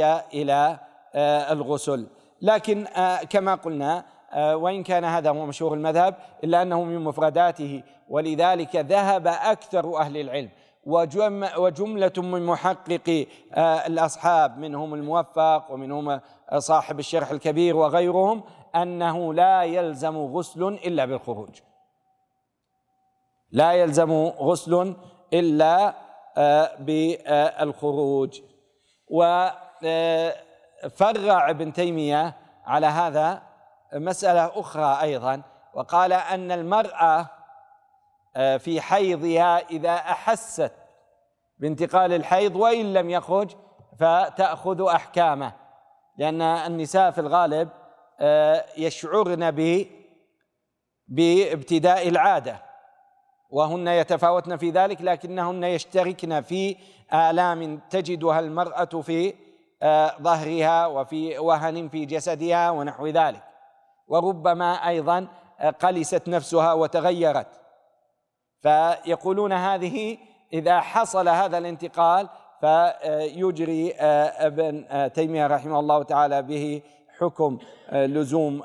[1.16, 2.08] آه، الغسل.
[2.42, 7.84] لكن آه، كما قلنا آه، وإن كان هذا هو مشهور المذهب إلا أنه من مفرداته
[8.14, 10.50] ولذلك ذهب أكثر أهل العلم.
[11.58, 13.28] وجملة من محققي
[13.88, 16.22] الأصحاب منهم الموفق ومنهم
[16.58, 18.44] صاحب الشرح الكبير وغيرهم
[18.76, 21.60] أنه لا يلزم غسل إلا بالخروج.
[23.52, 24.96] لا يلزم غسل
[25.34, 25.94] إلا
[26.38, 28.42] آه، بالخروج.
[29.10, 29.80] وفرع
[31.50, 33.42] ابن تيمية على هذا
[33.94, 35.42] مسألة أخرى أيضا
[35.74, 37.43] وقال أن المرأة آه،
[38.36, 40.72] في حيضها إذا أحست
[41.60, 43.52] بانتقال الحيض وإن لم يخرج
[44.00, 45.54] فتأخذ أحكامه
[46.18, 47.70] لأن النساء في الغالب
[48.20, 49.52] آه، يشعرن
[51.08, 52.62] بابتداء العادة
[53.50, 56.78] وهن يتفاوتن في ذلك لكنهن يشتركن في
[57.14, 59.34] آلام تجدها المرأة في
[59.82, 63.44] آه، ظهرها وفي وهن في جسدها ونحو ذلك.
[64.08, 65.28] وربما أيضا
[65.60, 67.63] آه، قلست نفسها وتغيرت.
[68.64, 70.18] فيقولون هذه
[70.54, 72.30] إذا حصل هذا الانتقال
[72.62, 76.82] فيجري آه، ابن تيمية رحمه الله تعالى به
[77.20, 77.58] حكم
[77.92, 78.64] لزوم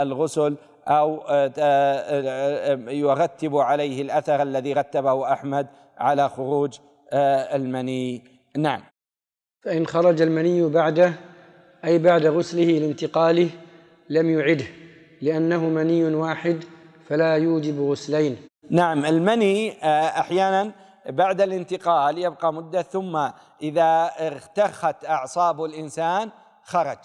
[0.00, 0.56] الغسل
[0.88, 5.66] آه، آه، آه، يرتب عليه الأثر الذي رتبه أحمد
[5.98, 6.78] على خروج
[7.12, 8.24] المني.
[8.56, 8.82] نعم.
[9.64, 11.12] فإن خرج المني بعده
[11.84, 13.50] أي بعد غسله لانتقاله
[14.10, 14.64] لم يعده
[15.22, 16.64] لأنه مني واحد
[17.08, 18.36] فلا يوجب غسلين.
[18.70, 19.84] نعم المني
[20.20, 20.72] أحيانا
[21.08, 23.28] بعد الانتقال يبقى مدة ثم
[23.62, 26.30] إذا ارتخت أعصاب الإنسان
[26.62, 26.98] خرج.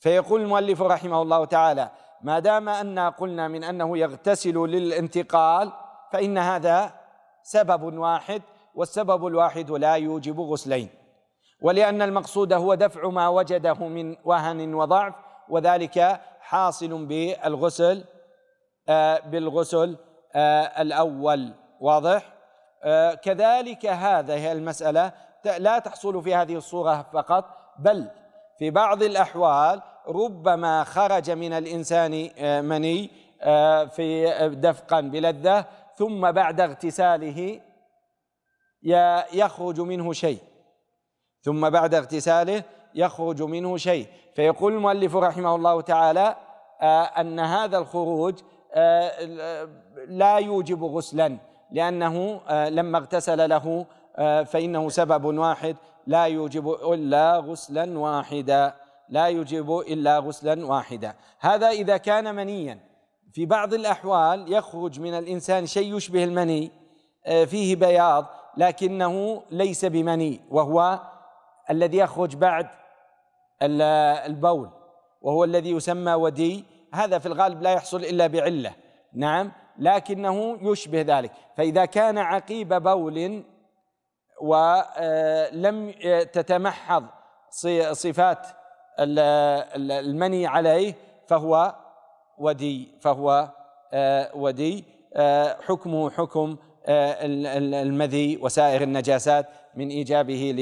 [0.00, 1.90] فيقول المؤلف رحمه الله تعالى
[2.22, 5.72] ما دام أن قلنا من أنه يغتسل للانتقال
[6.12, 6.94] فإن هذا
[7.42, 8.42] سبب واحد
[8.74, 10.88] والسبب الواحد لا يوجب غسلين.
[11.62, 15.14] ولأن المقصود هو دفع ما وجده من وهن وضعف
[15.48, 18.11] وذلك حاصل بالغسل آه
[19.26, 19.96] بالغسل
[20.34, 21.54] آه الأول.
[21.80, 22.32] واضح؟
[22.82, 25.12] آه كذلك هذه المسألة.
[25.58, 27.44] لا تحصل في هذه الصورة فقط
[27.78, 28.10] بل
[28.58, 35.64] في بعض الأحوال ربما خرج من الإنسان آه، مني آه، في دفقا بلذة
[35.96, 37.60] ثم بعد اغتساله
[39.32, 40.38] يخرج منه شيء.
[41.42, 42.62] ثم بعد اغتساله
[42.94, 44.06] يخرج منه شيء.
[44.34, 46.36] فيقول المؤلف رحمه الله تعالى
[46.82, 48.34] آه، أن هذا الخروج
[50.08, 51.38] لا يوجب غسلا
[51.70, 53.86] لأنه لما اغتسل له
[54.44, 58.74] فإنه سبب واحد لا يوجب إلا غسلا واحدا
[59.08, 61.14] لا يوجب إلا غسلا واحدا.
[61.40, 62.92] هذا إذا كان منيا.
[63.32, 66.70] في بعض الأحوال يخرج من الإنسان شيء يشبه المني
[67.26, 71.00] آه، فيه بياض لكنه ليس بمني وهو
[71.70, 72.68] الذي يخرج بعد
[73.62, 74.70] البول
[75.22, 78.74] وهو الذي يسمى ودي هذا في الغالب لا يحصل إلا بعلة.
[79.14, 81.32] نعم لكنه يشبه ذلك.
[81.56, 83.44] فإذا كان عقيب بول
[84.40, 85.94] ولم
[86.32, 87.06] تتمحض
[87.92, 88.46] صفات
[88.98, 90.94] المني عليه
[91.26, 91.74] فهو
[92.38, 93.48] ودي فهو
[93.94, 97.16] آه، ودي آه، حكمه حكم آه،
[97.82, 100.54] المذي وسائر النجاسات من إيجابه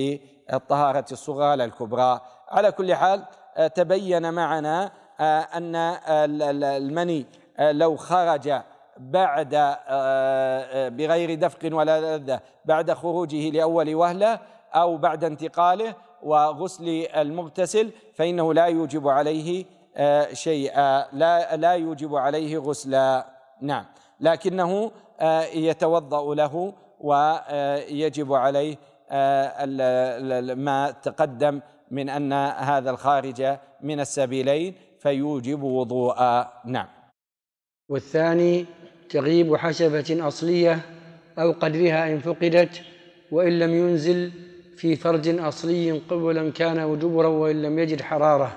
[0.52, 2.20] للطهارة الصغرى للكبرى.
[2.48, 3.24] على كل حال
[3.74, 5.74] تبين معنا أن
[6.64, 7.26] المني
[7.60, 8.52] لو خرج
[8.96, 9.76] بعد
[10.96, 14.40] بغير دفق ولا لذة بعد خروجه لأول وهلة
[14.74, 19.64] أو بعد انتقاله وغسل المغتسل فإنه لا يوجب عليه
[19.96, 23.26] آه، شيئا لا لا يوجب عليه غسلا.
[23.60, 23.84] نعم.
[24.20, 28.76] لكنه آه، يتوضأ له ويجب عليه
[29.10, 29.66] آه،
[30.54, 34.74] ما تقدم من أن هذا الخارج من السبيلين.
[35.00, 36.86] فيوجب وضوءا نعم.
[37.88, 38.66] والثاني
[39.10, 40.80] تغيب حشفة أصلية
[41.38, 42.82] أو قدرها إن فقدت
[43.32, 44.32] وإن لم ينزل
[44.76, 48.56] في فرج أصلي قبلا كان وجبرا وإن لم يجد حرارة.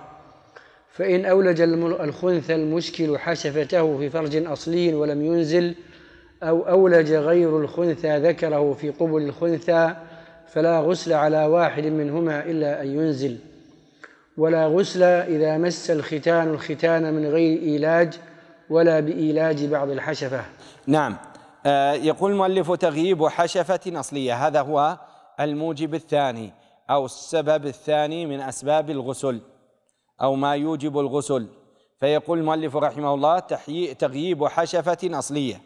[0.89, 5.75] فإن أولج الخنثى المشكل حشفته في فرج أصلي ولم ينزل
[6.43, 9.95] أو أولج غير الخنثى ذكره في قبل الخنثى
[10.47, 13.37] فلا غسل على واحد منهما إلا أن ينزل.
[14.37, 18.19] ولا غسل إذا مس الختان الختان من غير إيلاج
[18.69, 20.45] ولا بإيلاج بعض الحشفة.
[20.87, 21.17] نعم.
[21.65, 24.47] آه يقول المؤلف تغييب حشفة أصلية.
[24.47, 24.97] هذا هو
[25.39, 26.53] الموجب الثاني
[26.89, 29.41] أو السبب الثاني من أسباب الغسل
[30.21, 31.47] أو ما يوجب الغسل.
[31.99, 33.39] فيقول المؤلف رحمه الله
[33.99, 35.61] تغييب حشفة أصلية.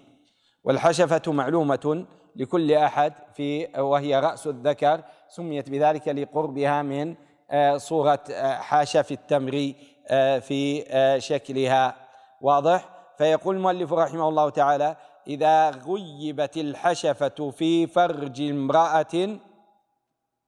[0.63, 7.15] والحشفة معلومة لكل أحد في وهي رأس الذكر سميت بذلك لقربها من
[7.51, 9.73] آه، صورة آه، حاشف التمر
[10.07, 10.83] آه، في
[11.21, 11.95] شكلها.
[12.41, 14.95] واضح؟ فيقول المؤلف رحمه الله تعالى
[15.27, 19.38] إذا غيبت الحشفة في فرج امرأة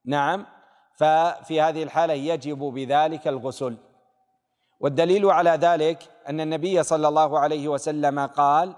[0.06, 0.46] نعم
[0.96, 3.78] ففي هذه الحالة يجب بذلك الغسل.
[4.80, 8.76] والدليل على ذلك أن النبي صلى الله عليه وسلم قال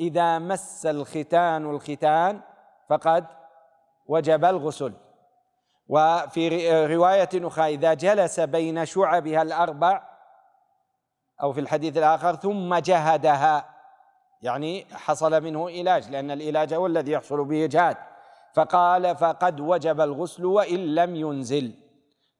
[0.00, 2.40] إذا مس الختان الختان
[2.88, 3.26] فقد
[4.06, 4.92] وجب الغسل.
[5.92, 10.02] وفي رواية أخرى إذا جلس بين شعبها الأربع
[11.42, 13.68] أو في الحديث الآخر ثم جهدها.
[14.42, 17.96] يعني حصل منه علاج لأن العلاج هو الذي يحصل به جهاد.
[18.54, 21.74] فقال فقد وجب الغسل وإن لم ينزل.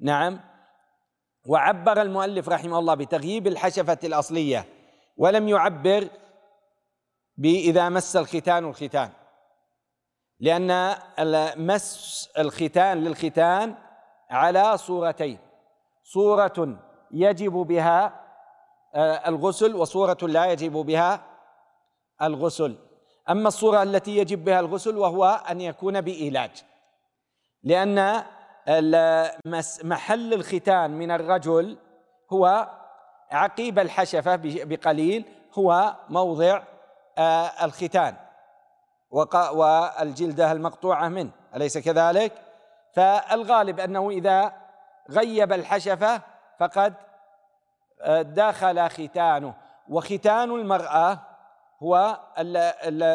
[0.01, 0.41] نعم.
[1.47, 4.65] وعبر المؤلف رحمه الله بتغييب الحشفة الأصلية
[5.17, 6.09] ولم يعبر
[7.37, 9.11] بإذا مس الختان الختان
[10.43, 10.95] لأن
[11.57, 13.75] مس الختان للختان
[14.31, 15.39] على صورتين.
[16.03, 16.79] صورة
[17.11, 18.23] يجب بها
[18.95, 21.21] آه، الغسل وصورة لا يجب بها
[22.23, 22.77] الغسل.
[23.31, 26.51] أما الصورة التي يجب بها الغسل وهو أن يكون بإيلاج.
[27.63, 28.23] لأن
[29.85, 31.79] محل الختان من الرجل
[32.33, 32.71] هو
[33.31, 35.25] عقيب الحشفة بقليل
[35.55, 36.63] هو موضع
[37.19, 38.17] آه، الختان.
[39.13, 42.33] والجلدة المقطوعة منه أليس كذلك؟
[42.93, 44.53] فالغالب أنه إذا
[45.11, 46.21] غيب الحشفة
[46.59, 46.95] فقد
[48.03, 49.55] آه، دخل ختانه
[49.89, 51.19] وختان المرأة
[51.83, 52.21] هو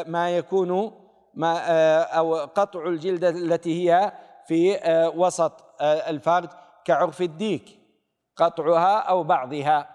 [0.07, 0.91] ما يكون
[1.33, 4.12] ما آه، أو قطع الجلدة التي هي
[4.47, 6.49] في آه، وسط الفرج
[6.86, 7.79] كعرف الديك
[8.36, 9.89] قطعها أو بعضها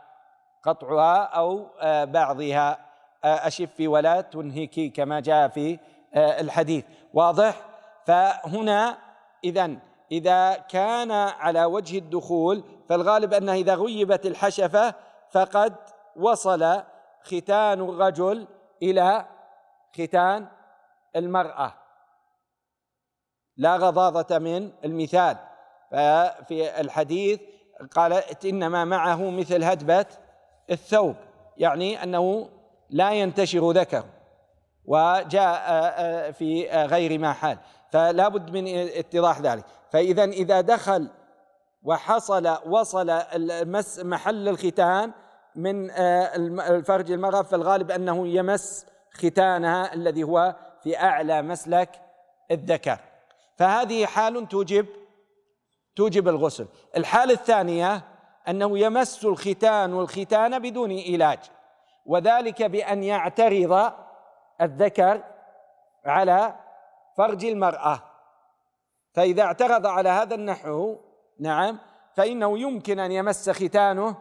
[0.63, 1.67] قطعها أو
[2.05, 2.92] بعضها
[3.25, 5.79] أشفي ولا تنهكي كما جاء في
[6.17, 6.85] الحديث.
[7.15, 7.61] واضح؟
[8.07, 8.99] فهنا
[9.45, 9.77] إذا
[10.13, 14.95] إذا كان على وجه الدخول فالغالب أنه إذا غيبت الحشفة
[15.31, 15.75] فقد
[16.17, 16.83] وصل
[17.23, 18.47] ختان الرجل
[18.83, 19.27] إلى
[19.93, 20.47] ختان
[21.17, 21.75] المرأة.
[23.57, 25.37] لا غضاضة من المثال.
[25.91, 27.41] ففي الحديث
[27.91, 30.07] قالت إنما معه مثل هدبة
[30.71, 31.17] الثوب
[31.57, 32.49] يعني أنه
[32.93, 34.05] لا ينتشر ذكر
[34.85, 37.59] وجاء في غير ما حال.
[37.91, 39.65] فلا بد من اتضاح ذلك.
[39.91, 41.11] فإذا إذا دخل
[41.83, 43.23] وحصل وصل
[43.99, 45.13] محل الختان
[45.57, 46.37] من آه،
[46.71, 51.91] الفرج المرأة فالغالب أنه يمس ختانها الذي هو في أعلى مسلك
[52.51, 52.99] الذكر.
[53.57, 54.87] فهذه حال توجب
[55.97, 56.67] توجب الغسل.
[56.97, 58.03] الحالة الثانية
[58.49, 61.39] أنه يمس الختان والختان بدون علاج.
[62.07, 63.93] وذلك بأن يعترض
[64.61, 65.23] الذكر
[66.07, 66.55] على
[67.17, 68.03] فرج المرأة.
[69.15, 70.97] فإذا اعترض على هذا النحو
[71.41, 71.79] نعم
[72.15, 74.17] فإنه يمكن أن يمس ختانه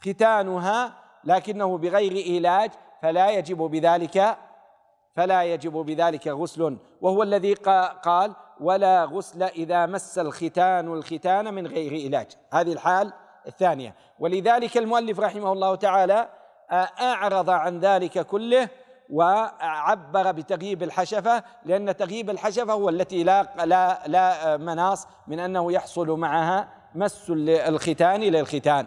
[0.00, 0.92] ختانها
[1.24, 2.70] لكنه بغير علاج
[3.02, 4.36] فلا يجب بذلك
[5.16, 6.78] فلا يجب بذلك غسل.
[7.00, 7.54] وهو الذي
[8.02, 13.12] قال ولا غسل إذا مس الختان الختان من غير علاج هذه الحال
[13.46, 13.94] الثانية.
[14.18, 16.28] ولذلك المؤلف رحمه الله تعالى
[16.82, 18.68] أعرض عن ذلك كله
[19.10, 26.10] وعبر بتغييب الحشفة لأن تغييب الحشفة هو التي لا لا لا مناص من أنه يحصل
[26.10, 28.86] معها مس الختان للختان.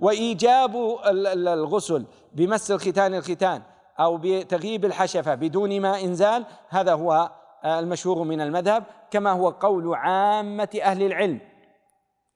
[0.00, 3.62] وإيجاب الغسل بمس الختان الختان
[4.00, 7.30] أو بتغييب الحشفة بدون ما إنزال هذا هو
[7.64, 11.40] المشهور من المذهب كما هو قول عامة أهل العلم.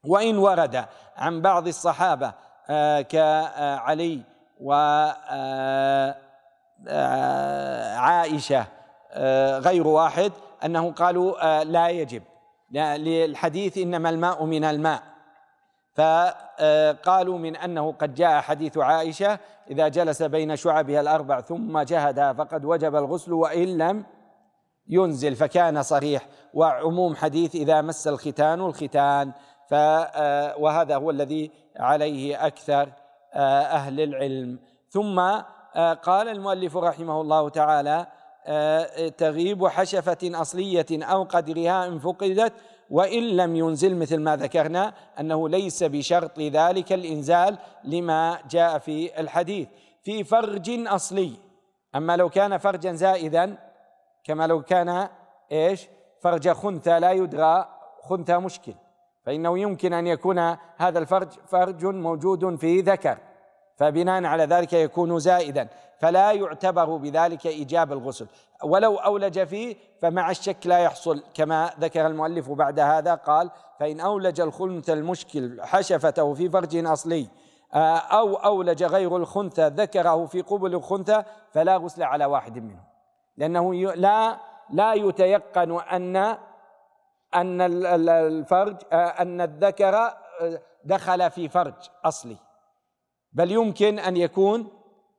[0.05, 0.85] وإن ورد
[1.17, 2.33] عن بعض الصحابة
[2.71, 4.23] آه، كعلي
[4.61, 6.15] و آه،
[6.89, 7.99] آه،
[9.13, 10.33] آه، غير واحد
[10.65, 12.23] انه قالوا لا يجب.
[12.73, 15.03] للحديث إنما الماء من الماء.
[15.95, 19.39] فقالوا من أنه قد جاء حديث عائشة
[19.71, 24.05] إذا جلس بين شعبها الأربع ثم جهدها فقد وجب الغسل وإن لم
[24.89, 26.27] ينزل فكان صريح.
[26.55, 29.33] وعموم حديث إذا مس الختان الختان.
[30.59, 32.89] وهذا هو الذي عليه أكثر.
[33.35, 34.59] أهل العلم.
[34.91, 38.07] ثم آه، قال المؤلف رحمه الله تعالى
[38.47, 42.53] آه، تغيب حشفة أصلية أو قدرها إن فقدت
[42.91, 49.69] وإن لم ينزل مثل ما ذكرنا أنه ليس بشرط ذلك الإنزال لما جاء في الحديث.
[50.03, 51.33] في فرج أصلي.
[51.95, 53.59] أما لو كان فرجا زائدا
[54.25, 55.09] كما لو كان
[55.53, 55.89] إيش؟
[56.23, 57.69] فرج خنثى لا يدرى
[58.03, 58.75] خنثى مشكل.
[59.29, 60.39] فإنه يمكن أن يكون
[60.77, 63.19] هذا الفرج فرج موجود في ذكر
[63.77, 68.27] فبناء على ذلك يكون زائدا فلا يعتبر بذلك إيجاب الغسل.
[68.65, 74.41] ولو أولج فيه فمع الشك لا يحصل كما ذكر المؤلف بعد هذا قال فإن أولج
[74.41, 77.29] الخنث المشكل حشفته في فرج أصلي
[77.75, 82.85] آه، أو أولج غير الخنثى ذكره في قبل الخنثى فلا غسل على واحد منهم.
[83.37, 84.39] لأنه لا
[84.71, 86.39] لا يتيقن أن
[87.35, 87.61] أن
[88.09, 92.37] الفرج آه، أن الذكر آه، دخل في فرج أصلي.
[93.33, 94.69] بل يمكن أن يكون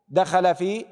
[0.10, 0.86] دخل في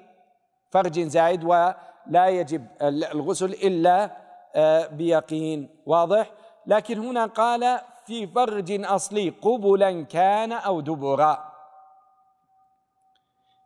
[0.71, 4.17] فرج زائد ولا يجب الغسل إلا
[4.55, 6.31] آه، بيقين واضح.
[6.65, 11.53] لكن هنا قال في فرج أصلي قبلا كان أو دبرا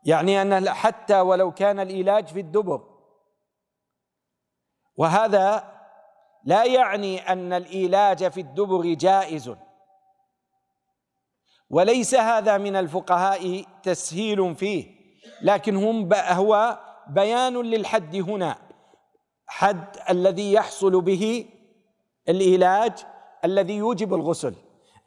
[0.03, 2.82] يعني أن حتى ولو كان العلاج في الدبر.
[4.97, 5.80] وهذا
[6.43, 9.51] لا يعني أن العلاج في الدبر جائز.
[11.69, 15.01] وليس هذا من الفقهاء تسهيل فيه
[15.41, 18.57] لكن هم هو بيان للحد هنا.
[19.47, 21.45] حد الذي يحصل به
[22.29, 22.93] العلاج
[23.45, 24.55] الذي يوجب الغسل.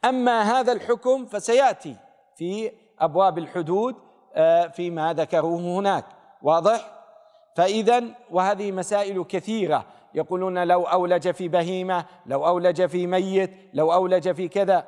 [0.05, 1.95] أما هذا الحكم فسيأتي
[2.35, 3.95] في أبواب الحدود
[4.33, 6.05] آه، فيما ذكروه هناك.
[6.41, 6.91] واضح؟
[7.55, 9.85] فاذا وهذه مسائل كثيرة.
[10.15, 14.87] يقولون لو أولج في بهيمة لو أولج في ميت لو أولج في كذا.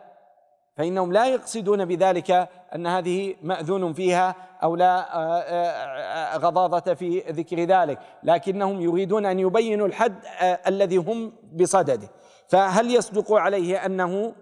[0.76, 2.32] فإنهم لا يقصدون بذلك
[2.76, 8.00] أن هذه مأذون فيها أو لا آه، آه، غضاضة في ذكر ذلك.
[8.24, 12.10] لكنهم يريدون أن يبينوا الحد آه، الذي هم بصدده.
[12.48, 14.34] فهل يصدق عليه أنه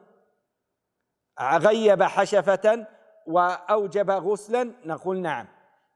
[1.41, 2.88] غيب حشفة
[3.27, 5.47] وأوجب غسلا؟ نقول نعم.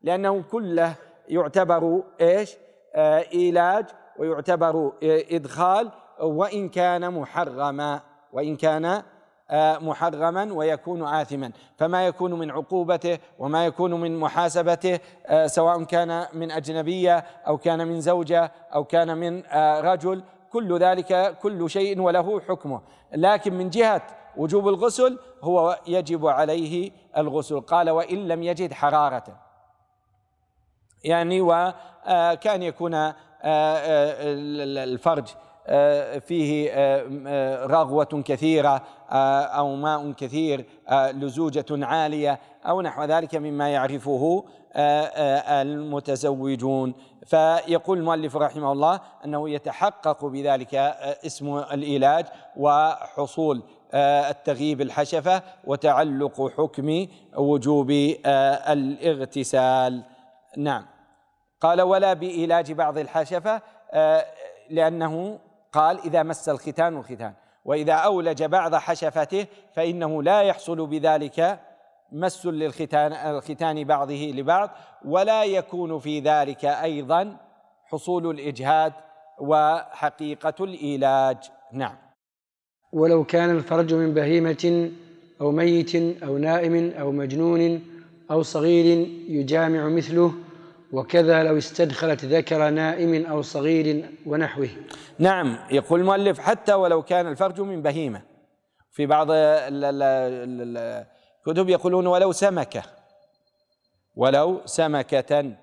[0.01, 0.95] لأنه كله
[1.27, 2.57] يعتبر إيش؟
[2.95, 3.85] آه إيلاج
[4.19, 4.91] ويعتبر
[5.31, 8.01] إدخال وإن كان محرما
[8.33, 9.03] وإن كان
[9.51, 11.51] آه، محرما ويكون آثما.
[11.77, 17.17] فما يكون من عقوبته وما يكون من محاسبته آه، سواء كان من أجنبية
[17.47, 22.81] أو كان من زوجة أو كان من آه، رجل كل ذلك كل شيء وله حكمه.
[23.13, 24.01] لكن من جهة
[24.37, 27.59] وجوب الغسل هو يجب عليه الغسل.
[27.59, 29.23] قال وإن لم يجد حرارة.
[31.03, 33.13] يعني وكان يكون
[33.43, 35.27] الفرج
[35.71, 43.69] آه، فيه آه، آه، رغوة كثيرة أو ماء كثير لزوجة عالية أو نحو ذلك مما
[43.69, 44.43] يعرفه
[45.61, 46.93] المتزوجون.
[47.25, 50.75] فيقول المؤلف رحمه الله أنه يتحقق بذلك
[51.25, 52.25] اسم العلاج
[52.57, 53.63] وحصول
[53.93, 57.91] التغييب الحشفة وتعلق حكم وجوب
[58.67, 60.03] الاغتسال.
[60.57, 60.85] نعم.
[61.61, 63.61] قال ولا بإيلاج بعض الحشفة
[64.69, 65.39] لأنه
[65.71, 67.33] قال إذا مس الختان الختان
[67.65, 69.45] وإذا أولج بعض حشفته
[69.75, 71.59] فإنه لا يحصل بذلك
[72.11, 74.69] مس للختان الختان بعضه لبعض
[75.05, 77.37] ولا يكون في ذلك أيضا
[77.85, 78.93] حصول الإجهاد
[79.39, 81.37] وحقيقة الإيلاج.
[81.73, 81.95] نعم.
[82.93, 84.91] ولو كان الفرج من بهيمة
[85.41, 87.81] أو ميت أو نائم أو مجنون
[88.31, 90.33] أو صغير يجامع مثله
[90.93, 94.69] وكذا لو استدخلت ذكر نائم أو صغير ونحوه.
[95.19, 98.21] نعم يقول المؤلف حتى ولو كان الفرج من بهيمة.
[98.91, 99.27] في بعض
[101.47, 102.83] الكتب يقولون ولو سمكة
[104.15, 105.53] ولو سمكة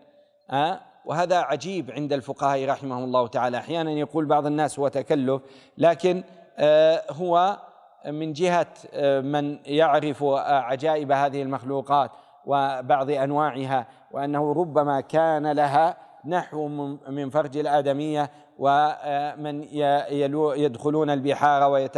[0.51, 3.59] أه؟ وهذا عجيب عند الفقهاء رحمهم الله تعالى.
[3.59, 5.43] أحيانا يقول بعض الناس هو تكلف
[5.79, 6.25] لكن
[6.59, 7.59] آه هو
[8.07, 12.11] من جهة آه من يعرف عجائب هذه المخلوقات.
[12.47, 16.69] وبعض أنواعها وأنه ربما كان لها نحو
[17.09, 19.65] من فرج الآدمية ومن
[20.57, 21.89] يدخلون البحار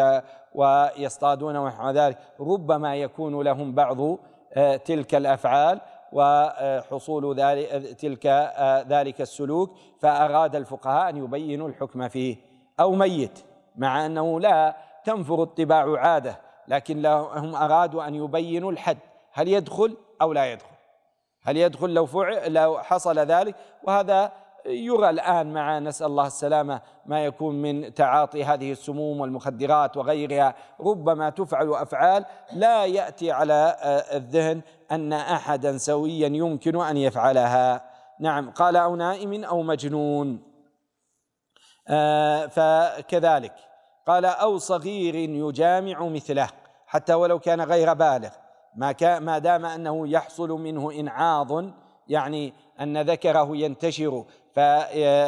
[0.55, 2.18] ويصطادون ونحو ذلك.
[2.40, 4.18] ربما يكون لهم بعض
[4.55, 5.80] آه، تلك الأفعال
[6.12, 7.68] وحصول ذلك
[7.99, 9.70] تلك آه، ذلك السلوك
[10.01, 12.36] فأراد الفقهاء أن يبينوا الحكم فيه.
[12.80, 13.44] أو ميت
[13.76, 16.38] مع أنه لا تنفر الطباع عادة
[16.68, 18.99] لكن هم أرادوا أن يبينوا الحد.
[19.32, 20.69] هل يدخل؟ أو لا يدخل.
[21.43, 24.33] هل يدخل لو فعل لو حصل ذلك؟ وهذا
[24.66, 30.55] يرى الآن مع نسأل الله السلامة ما يكون من تعاطي هذه السموم والمخدرات وغيرها.
[30.81, 33.77] ربما تفعل أفعال لا يأتي على
[34.12, 34.61] الذهن
[34.93, 37.85] أن أحدا سويا يمكن أن يفعلها.
[38.21, 40.43] نعم قال أو نائم أو مجنون.
[41.89, 43.55] آه، فكذلك.
[44.07, 46.49] قال أو صغير يجامع مثله
[46.87, 48.31] حتى ولو كان غير بالغ.
[48.77, 51.64] ما ما دام أنه يحصل منه إنعاض
[52.09, 54.25] يعني أن ذكره ينتشر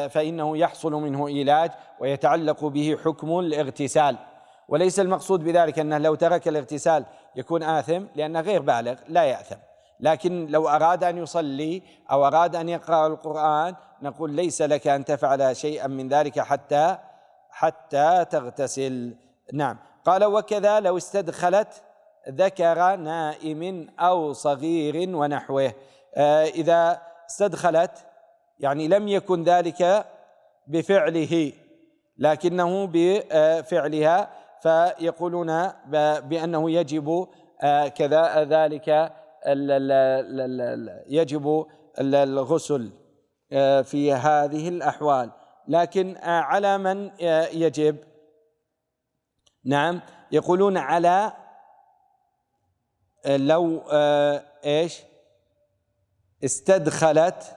[0.09, 1.70] فإنه يحصل منه علاج
[2.01, 4.16] ويتعلق به حكم الاغتسال.
[4.68, 7.05] وليس المقصود بذلك أنه لو ترك الاغتسال
[7.36, 9.57] يكون آثم لأنه غير بالغ لا يأثم.
[10.01, 15.57] لكن لو أراد أن يصلي أو أراد أن يقرأ القرآن نقول ليس لك أن تفعل
[15.57, 16.99] شيئا من ذلك حتى
[17.51, 19.14] حتى تغتسل.
[19.53, 19.78] نعم.
[20.05, 21.82] قال وكذا لو استدخلت
[22.28, 25.72] ذكر نائم أو صغير ونحوه.
[26.16, 28.06] آه، إذا استدخلت
[28.58, 30.06] يعني لم يكن ذلك
[30.66, 31.52] بفعله
[32.18, 34.30] لكنه بفعلها
[34.62, 35.68] فيقولون
[36.20, 37.28] بأنه يجب
[37.62, 39.12] آه، كذا ذلك
[41.06, 41.66] يجب
[41.98, 42.90] الغسل
[43.52, 45.30] آه، في هذه الأحوال.
[45.68, 47.10] لكن على من
[47.52, 47.96] يجب؟
[49.64, 50.00] نعم.
[50.32, 51.32] يقولون على
[53.26, 55.02] لو آه، إيش؟
[56.44, 57.56] استدخلت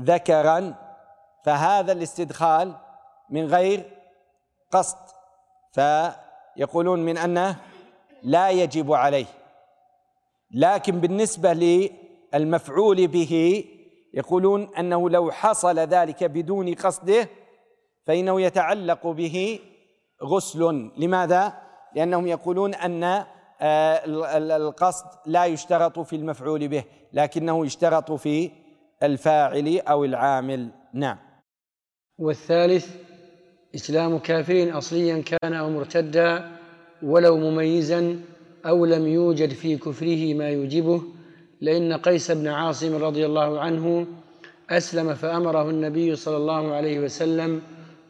[0.00, 0.74] ذكرا
[1.44, 2.74] فهذا الاستدخال
[3.30, 3.90] من غير
[4.70, 4.98] قصد.
[5.72, 7.56] فيقولون من أنه
[8.22, 9.26] لا يجب عليه.
[10.50, 11.52] لكن بالنسبة
[12.32, 13.64] للمفعول به
[14.14, 17.28] يقولون أنه لو حصل ذلك بدون قصده
[18.06, 19.60] فإنه يتعلق به
[20.22, 20.90] غسل.
[20.96, 21.52] لماذا؟
[21.94, 23.33] لأنهم يقولون أن آه،
[23.64, 28.50] القصد لا يشترط في المفعول به لكنه يشترط في
[29.02, 30.68] الفاعل أو العامل.
[30.94, 31.18] نعم.
[32.18, 32.86] والثالث
[33.74, 36.50] إسلام كافر اصليا كان أو مرتدا
[37.02, 38.20] ولو مميزا
[38.66, 41.02] أو لم يوجد في كفره ما يوجبه
[41.60, 44.06] لإن قيس بن عاصم رضي الله عنه
[44.70, 47.62] أسلم فأمره النبي صلى الله عليه وسلم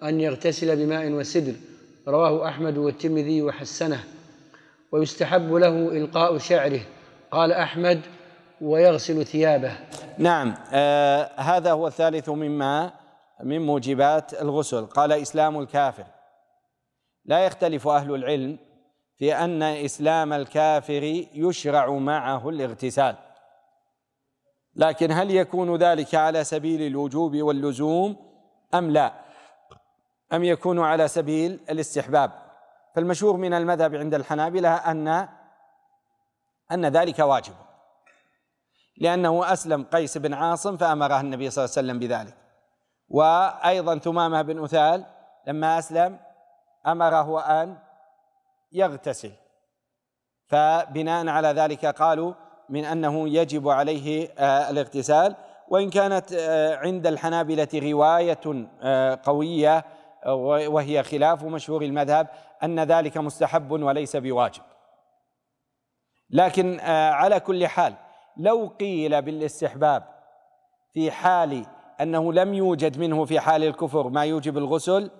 [0.03, 1.55] أن يغتسل بماء وسدر.
[2.09, 4.05] رواه أحمد والترمذي وحسنه.
[4.95, 6.81] ويستحب له إلقاء شعره.
[7.31, 8.01] قال أحمد
[8.61, 9.77] ويغسل ثيابه.
[10.19, 12.93] نعم آه هذا هو الثالث مما
[13.43, 14.87] من موجبات الغسل.
[14.87, 16.05] قال إسلام الكافر.
[17.25, 18.59] لا يختلف أهل العلم
[19.19, 21.03] في أن إسلام الكافر
[21.35, 23.17] يشرع معه الاغتسال.
[24.77, 28.17] لكن هل يكون ذلك على سبيل الوجوب واللزوم؟
[28.75, 29.13] أم لا؟
[30.33, 32.44] أم يكون على سبيل الاستحباب؟
[32.95, 35.29] فالمشهور من المذهب عند الحنابلة أن
[36.73, 37.55] أن ذلك واجب
[38.97, 42.35] لأنه أسلم قيس بن عاصم فأمره النبي صلى الله عليه وسلم بذلك.
[43.09, 45.05] وأيضا ثمامة بن أثال
[45.47, 46.19] لما أسلم
[46.87, 47.79] أمره أن
[48.73, 49.31] يغتسل.
[50.47, 52.35] فبناء على ذلك قالوا
[52.69, 55.37] من أنه يجب عليه آه، الاغتسال.
[55.69, 59.85] وإن كانت آه، عند الحنابلة رواية آه، قوية
[60.67, 62.29] وهي خلاف مشهور المذهب
[62.65, 64.63] أن ذلك مستحب وليس بواجب.
[66.31, 67.95] لكن على كل حال
[68.37, 70.05] لو قيل بالاستحباب
[70.93, 71.67] في حال
[72.01, 75.11] أنه لم يوجد منه في حال الكفر ما يوجب الغسل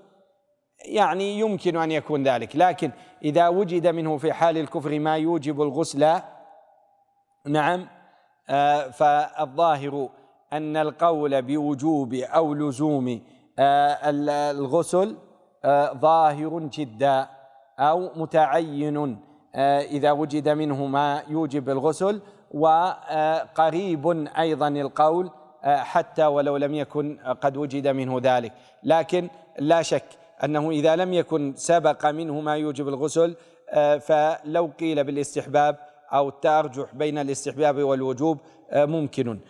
[0.87, 2.57] يعني يمكن أن يكون ذلك.
[2.57, 2.91] لكن
[3.25, 6.21] إذا وجد منه في حال الكفر ما يوجب الغسل
[7.47, 7.89] نعم
[8.49, 10.09] آه، فالظاهر
[10.53, 13.21] أن القول بوجوب أو لزوم
[13.59, 13.99] آه،
[14.51, 15.17] الغسل
[15.65, 17.29] آه، ظاهر جدا.
[17.79, 19.19] أو متعين
[19.91, 22.21] إذا وجد منه ما يوجب الغسل
[22.51, 25.31] وقريب أيضا القول
[25.65, 28.53] حتى ولو لم يكن قد وجد منه ذلك.
[28.83, 30.05] لكن لا شك
[30.45, 33.37] أنه إذا لم يكن سبق منه ما يوجب الغسل
[34.01, 35.79] فلو قيل بالاستحباب
[36.13, 38.39] أو التأرجح بين الاستحباب والوجوب
[38.73, 39.41] ممكن.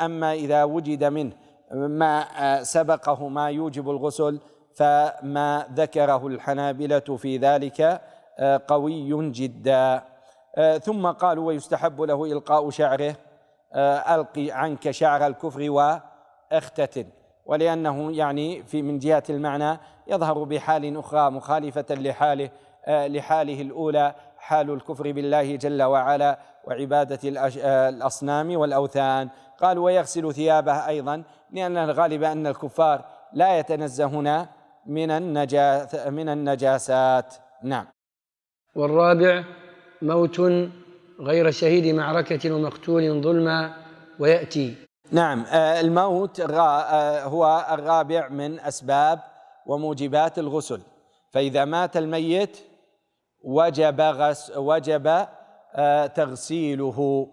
[0.00, 1.32] أما إذا وجد منه
[1.72, 2.24] ما
[2.62, 4.40] سبقه ما يوجب الغسل
[4.76, 8.00] فما ذكره الحنابلة في ذلك
[8.68, 10.02] قوي جدا.
[10.56, 13.16] آه، ثم قالوا ويستحب له إلقاء شعره
[13.72, 17.06] آه، ألقي عنك شعر الكفر واختتن.
[17.46, 22.50] ولأنه يعني في من جهة المعنى يظهر بحال أخرى مخالفة لحاله
[22.86, 27.18] آه، لحاله الأولى حال الكفر بالله جل وعلا وعبادة
[27.88, 29.28] الأصنام والأوثان.
[29.60, 34.46] قال ويغسل ثيابه أيضا لأن الغالب أن الكفار لا يتنزهون
[34.86, 35.08] من
[36.12, 37.34] من النجاسات.
[37.62, 37.86] نعم.
[38.74, 39.44] والرابع
[40.02, 40.40] موت
[41.20, 43.74] غير شهيد معركة ومقتول ظلما
[44.18, 44.74] ويأتي.
[45.12, 45.40] نعم.
[45.40, 49.20] آه، الموت آه، هو الرابع من أسباب
[49.66, 50.80] وموجبات الغسل.
[51.32, 52.58] فإذا مات الميت
[53.44, 55.26] وجب غس وجب
[55.74, 57.28] آه، تغسيله.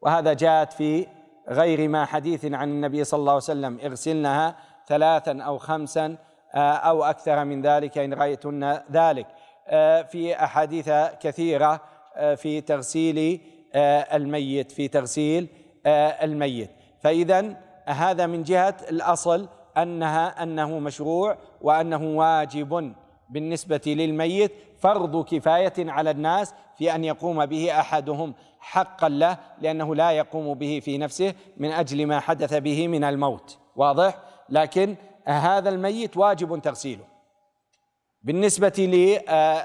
[0.00, 1.06] وهذا جاءت في
[1.48, 3.78] غير ما حديث عن النبي صلى الله عليه وسلم.
[3.84, 4.56] اغسلنها
[4.88, 6.16] ثلاثا أو خمسا
[6.54, 9.26] أو أكثر من ذلك إن رأيتن ذلك.
[9.68, 10.90] آه، في أحاديث
[11.20, 11.80] كثيرة
[12.16, 13.40] آه، في تغسيل
[13.74, 15.48] آه، الميت في تغسيل
[15.86, 16.70] الميت.
[17.00, 22.94] فاذا هذا من جهة الأصل أنها أنه مشروع وأنه واجب
[23.30, 24.52] بالنسبة للميت.
[24.78, 30.80] فرض كفاية على الناس في أن يقوم به أحدهم حقا له لأنه لا يقوم به
[30.84, 33.58] في نفسه من أجل ما حدث به من الموت.
[33.76, 37.04] واضح؟ لكن هذا الميت واجب تغسيله.
[38.22, 38.72] بالنسبة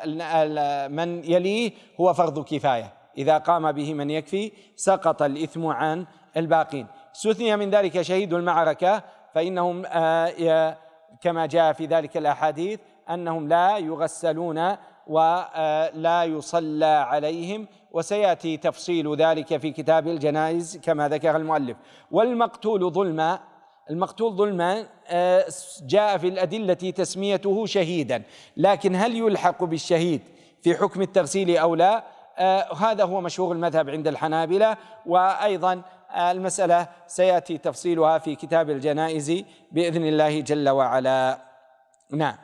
[0.05, 2.93] لمن يليه هو فرض كفاية.
[3.18, 6.05] إذا قام به من يكفي سقط الإثم عن
[6.38, 6.88] الباقين.
[7.16, 9.03] استثني من ذلك شهيد المعركة
[9.34, 10.78] فإنهم آه،
[11.22, 12.80] كما جاء في ذلك الأحاديث
[13.10, 14.76] أنهم لا يغسلون
[15.07, 17.68] ولا يصلى عليهم.
[17.91, 21.78] وسيأتي تفصيل ذلك في كتاب الجنائز كما ذكر المؤلف.
[22.12, 23.39] والمقتول ظلما
[23.90, 25.46] المقتول ظلما آه،
[25.88, 28.24] جاء في الأدلة تسميته شهيدا.
[28.58, 30.22] لكن هل يلحق بالشهيد
[30.62, 32.04] في حكم التغسيل أو لا؟
[32.38, 34.78] آه، هذا هو مشهور المذهب عند الحنابلة.
[35.06, 35.82] وأيضا
[36.12, 41.38] آه، المسألة سيأتي تفصيلها في كتاب الجنائز بإذن الله جل وعلا.
[42.12, 42.36] نعم.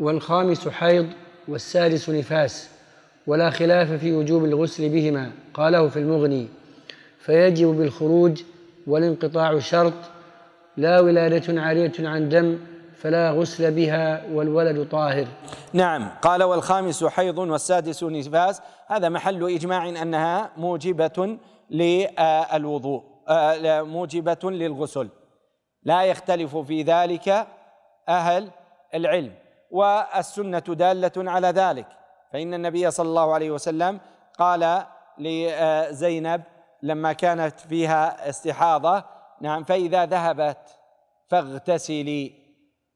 [0.00, 1.06] والخامس حيض
[1.48, 2.70] والسادس نفاس
[3.26, 6.48] ولا خلاف في وجوب الغسل بهما قاله في المغني.
[7.20, 8.42] فيجب بالخروج
[8.86, 10.15] والانقطاع شرط
[10.76, 12.58] لا ولادة عارية عن دم
[12.96, 15.26] فلا غسل بها والولد طاهر.
[15.72, 18.62] نعم قال والخامس حيض والسادس نفاس.
[18.86, 21.38] هذا محل إجماع أنها موجبة
[21.70, 25.08] للوضوء آه، موجبة للغسل.
[25.82, 27.46] لا يختلف في ذلك
[28.08, 28.48] أهل
[28.94, 29.32] العلم
[29.70, 31.86] والسنة دالة على ذلك.
[32.32, 34.00] فإن النبي صلى الله عليه وسلم
[34.38, 34.82] قال
[35.18, 36.42] لزينب
[36.82, 40.78] لما كانت فيها استحاضة نعم فإذا ذهبت
[41.28, 42.32] فاغتسلي.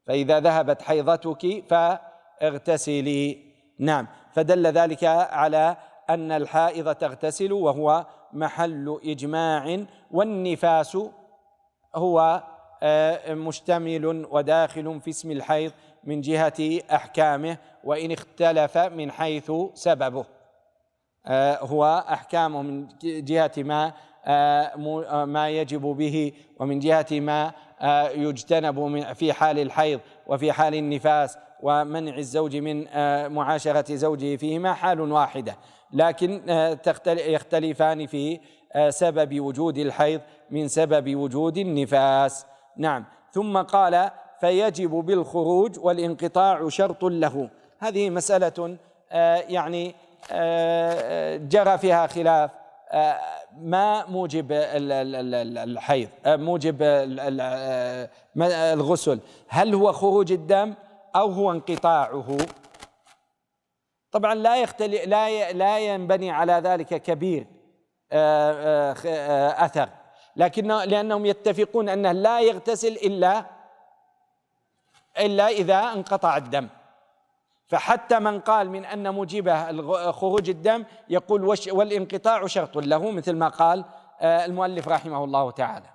[0.07, 3.51] فإذا ذهبت حيضتك فاغتسلي.
[3.79, 5.77] نعم فدل ذلك على
[6.09, 10.97] أن الحائض تغتسل وهو محل إجماع والنفاس
[11.95, 12.43] هو
[12.83, 15.71] آه، مشتمل وداخل في اسم الحيض
[16.03, 20.25] من جهة أحكامه وإن اختلف من حيث سببه.
[21.25, 23.93] آه، هو أحكامه من جهة ما
[25.25, 27.51] ما يجب به ومن جهة ما
[28.15, 32.83] يجتنب في حال الحيض وفي حال النفاس ومنع الزوج من
[33.33, 35.55] معاشرة زوجه فيهما حال واحدة.
[35.93, 36.41] لكن
[37.07, 38.39] يختلفان في
[38.89, 42.45] سبب وجود الحيض من سبب وجود النفاس.
[42.77, 43.05] نعم.
[43.31, 44.09] ثم قال
[44.39, 47.49] فيجب بالخروج والانقطاع شرط له.
[47.79, 48.77] هذه مسألة
[49.11, 49.95] آه، يعني
[50.31, 52.51] آه، جرى فيها خلاف.
[52.91, 53.19] آه،
[53.57, 56.77] ما موجب الحيض موجب
[58.73, 59.19] الغسل.
[59.47, 60.73] هل هو خروج الدم
[61.15, 62.37] أو هو انقطاعه؟
[64.11, 67.47] طبعا لا يختلي لا لا ينبني على ذلك كبير
[69.65, 69.89] أثر.
[70.35, 73.45] لكن لأنهم يتفقون أنه لا يغتسل إلا
[75.19, 76.67] إلا إذا انقطع الدم.
[77.71, 83.85] فحتى من قال من أن موجبه خروج الدم يقول والانقطاع شرط له مثل ما قال
[84.21, 85.85] آه، المؤلف رحمه الله تعالى.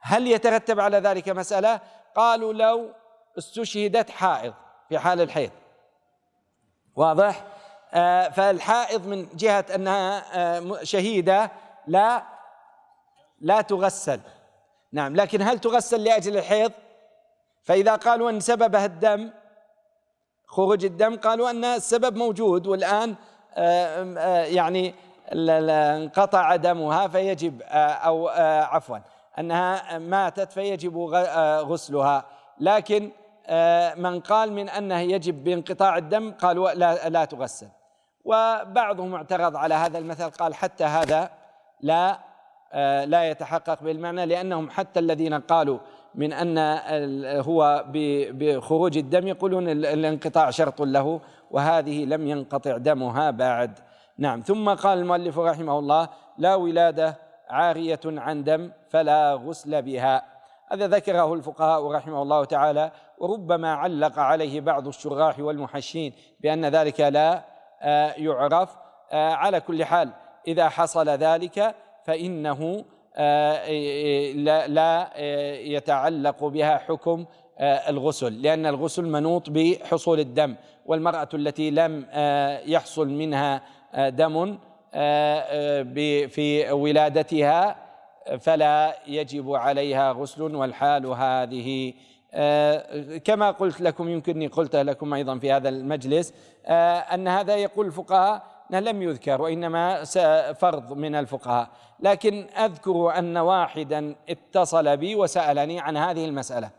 [0.00, 1.80] هل يترتب على ذلك مسألة؟
[2.16, 2.92] قالوا لو
[3.38, 4.54] استشهدت حائض
[4.88, 5.50] في حال الحيض.
[6.96, 7.44] واضح؟
[7.94, 11.50] آه، فالحائض من جهة أنها آه، شهيدة
[11.86, 12.22] لا
[13.40, 14.20] لا تغسل.
[14.92, 16.72] نعم لكن هل تغسل لأجل الحيض؟
[17.62, 19.30] فإذا قالوا أن سببها الدم
[20.46, 23.14] خروج الدم قالوا أن السبب موجود والآن
[23.54, 24.94] آه، آه، يعني
[25.32, 28.28] انقطع دمها فيجب آه، أو
[28.64, 28.98] عفوا
[29.38, 30.98] أنها ماتت فيجب
[31.60, 32.24] غسلها.
[32.60, 33.10] لكن
[33.96, 37.68] من قال من أنه يجب بانقطاع الدم قالوا لا, لا تغسل.
[38.24, 41.30] وبعضهم اعترض على هذا المثل قال حتى هذا
[41.80, 42.18] لا
[43.04, 45.78] لا يتحقق بالمعنى لأنهم حتى الذين قالوا
[46.16, 46.58] من أن
[47.26, 47.84] هو
[48.30, 53.78] بخروج الدم يقولون الانقطاع شرط له وهذه لم ينقطع دمها بعد.
[54.18, 54.40] نعم.
[54.40, 56.08] ثم قال المؤلف رحمه الله
[56.38, 60.22] لا ولادة عارية عن دم فلا غسل بها.
[60.72, 67.44] هذا ذكره الفقهاء رحمه الله تعالى وربما علق عليه بعض الشراح والمحشين بأن ذلك لا
[67.82, 68.76] آه، يعرف.
[69.12, 70.10] آه، على كل حال
[70.48, 72.84] إذا حصل ذلك فإنه
[73.16, 77.24] لا آه، يتعلق بها حكم
[77.58, 80.54] آه، الغسل لأن الغسل منوط بحصول الدم
[80.86, 82.06] والمرأة التي لم
[82.66, 83.62] يحصل منها
[84.08, 84.58] دم
[86.28, 87.76] في ولادتها
[88.38, 91.92] فلا يجب عليها غسل والحال هذه
[93.24, 96.34] كما قلت لكم يمكنني قلت لكم أيضا في هذا المجلس
[97.14, 100.04] أن هذا يقول الفقهاء لم يذكر وإنما
[100.52, 101.68] فرض من الفقهاء.
[102.00, 106.70] لكن أذكر أن واحدا اتصل بي وسألني عن هذه المسألة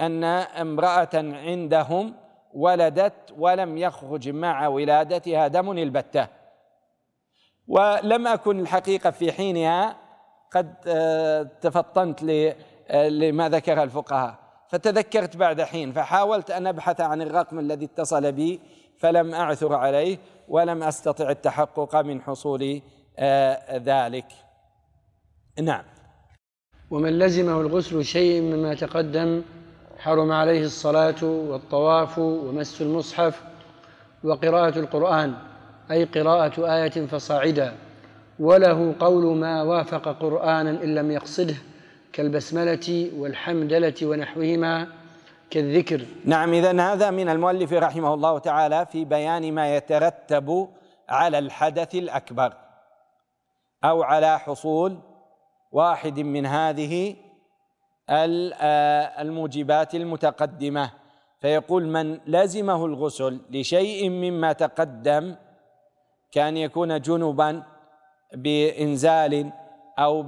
[0.00, 2.14] أن امرأة عندهم
[2.54, 6.26] ولدت ولم يخرج مع ولادتها دم البتة.
[7.68, 9.96] ولم أكن الحقيقة في حينها
[10.52, 12.24] قد آه، تفطنت
[12.88, 14.48] آه، لما ذكر الفقهاء.
[14.68, 18.60] فتذكرت بعد حين فحاولت أن أبحث عن الرقم الذي اتصل بي
[18.98, 20.18] فلم أعثر عليه
[20.48, 22.80] ولم أستطع التحقق من حصول
[23.18, 24.26] آه، ذلك.
[25.62, 25.84] نعم.
[26.90, 29.42] ومن لزمه الغسل شيء مما تقدم
[29.98, 33.42] حرم عليه الصلاة والطواف ومس المصحف
[34.24, 35.34] وقراءة القرآن
[35.90, 37.74] أي قراءة آية فصاعدا
[38.38, 41.54] وله قول ما وافق قرآنا إن لم يقصده
[42.12, 44.86] كالبسملة والحمدلة ونحوهما.
[45.50, 46.06] كالذكر.
[46.24, 50.68] نعم إذا هذا من المؤلف رحمه الله تعالى في بيان ما يترتب
[51.08, 52.52] على الحدث الأكبر
[53.84, 54.98] أو على حصول
[55.72, 57.16] واحد من هذه
[58.10, 60.90] آه، الموجبات المتقدمة.
[61.40, 65.36] فيقول من لزمه الغسل لشيء مما تقدم
[66.32, 67.62] كان يكون جنبا
[68.34, 69.52] بإنزال
[69.98, 70.24] أو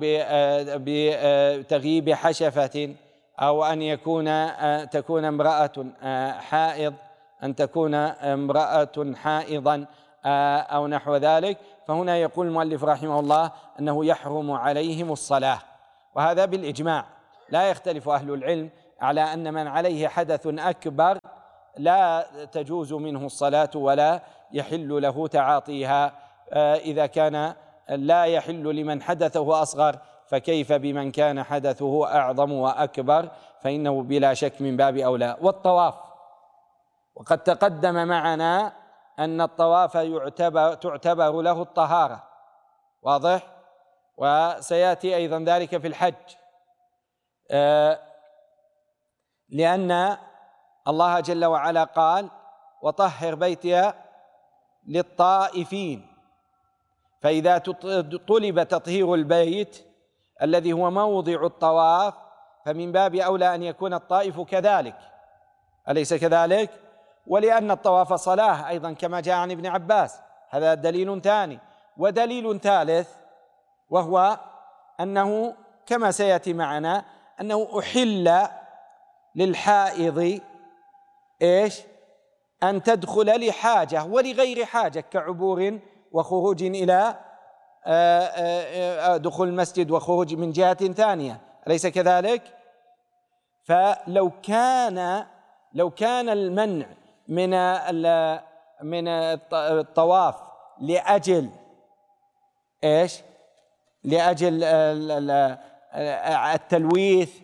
[0.84, 2.94] بتغييب حشفة
[3.40, 5.72] أو أن يكون آه، تكون امرأة
[6.02, 6.94] آه، حائض
[7.42, 9.86] أن تكون امرأة حائضا
[10.24, 11.58] آه، أو نحو ذلك.
[11.86, 15.58] فهنا يقول المؤلف رحمه الله أنه يحرم عليهم الصلاة
[16.14, 17.04] وهذا بالإجماع.
[17.48, 18.70] لا يختلف أهل العلم
[19.00, 21.18] على أن من عليه حدث أكبر
[21.76, 24.20] لا تجوز منه الصلاة ولا
[24.52, 26.12] يحل له تعاطيها
[26.76, 27.54] إذا كان
[27.88, 29.98] لا يحل لمن حدثه أصغر
[30.30, 33.28] فكيف بمن كان حدثه أعظم وأكبر
[33.60, 35.36] فإنه بلا شك من باب أولى.
[35.40, 35.94] والطواف
[37.14, 38.72] وقد تقدم معنا
[39.18, 42.22] أن الطواف يعتبر تعتبر له الطهارة.
[43.02, 43.46] واضح؟
[44.16, 46.14] وسيأتي أيضا ذلك في الحج.
[47.50, 48.00] آه،
[49.48, 50.16] لأن
[50.88, 52.30] الله جل وعلا قال
[52.82, 53.92] وطهر بيتي
[54.86, 56.06] للطائفين
[57.22, 57.58] فإذا
[58.28, 59.89] طلب تطهير البيت
[60.42, 62.14] الذي هو موضع الطواف
[62.64, 64.96] فمن باب أولى أن يكون الطائف كذلك
[65.88, 66.70] أليس كذلك؟
[67.26, 70.20] ولأن الطواف صلاة أيضا كما جاء عن ابن عباس
[70.50, 71.58] هذا دليل ثاني
[71.96, 73.08] ودليل ثالث
[73.90, 74.38] وهو
[75.00, 75.54] أنه
[75.86, 77.04] كما سيأتي معنا
[77.40, 78.48] أنه أحل
[79.34, 80.40] للحائض
[81.42, 81.80] إيش؟
[82.62, 85.78] أن تدخل لحاجة ولغير حاجة كعبور
[86.12, 87.14] وخروج إلى
[89.16, 92.42] دخول المسجد وخروج من جهة ثانية أليس كذلك؟
[93.64, 95.26] فلو كان
[95.74, 96.86] لو كان المنع
[97.28, 97.50] من
[98.82, 99.08] من
[99.52, 100.34] الطواف
[100.80, 101.50] لأجل
[102.84, 103.20] إيش؟
[104.04, 104.64] لأجل
[106.54, 107.40] التلويث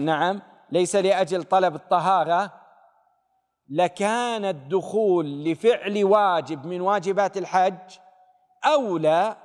[0.00, 2.52] نعم ليس لأجل طلب الطهارة
[3.68, 7.98] لكان الدخول لفعل واجب من واجبات الحج
[8.64, 9.36] أولى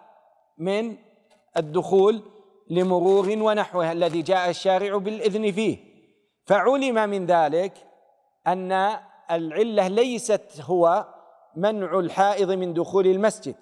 [0.60, 0.98] من
[1.58, 2.22] الدخول
[2.70, 5.78] لمرور ونحوه الذي جاء الشارع بالإذن فيه.
[6.46, 7.74] فعلم من ذلك
[8.48, 9.00] أن
[9.32, 11.06] العلة ليست هو
[11.56, 13.56] منع الحائض من دخول المسجد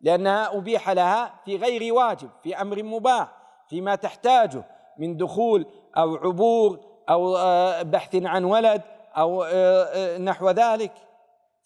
[0.00, 3.28] لانها أبيح لها في غير واجب في أمر مباح
[3.68, 4.64] فيما تحتاجه
[4.98, 8.82] من دخول أو عبور أو آه، بحث عن ولد
[9.16, 10.92] أو آه، آه، نحو ذلك.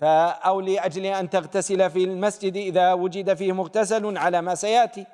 [0.02, 5.06] أو لأجل أن تغتسل في المسجد إذا وجد فيه مغتسل على ما سيأتي.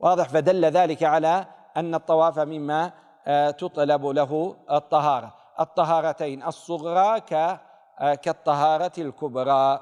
[0.00, 2.92] واضح؟ فدل ذلك على أن الطواف مما
[3.26, 5.34] آه، تطلب له الطهارة.
[5.60, 7.20] الطهارتين الصغرى
[8.22, 9.80] كالطهارة الكبرى.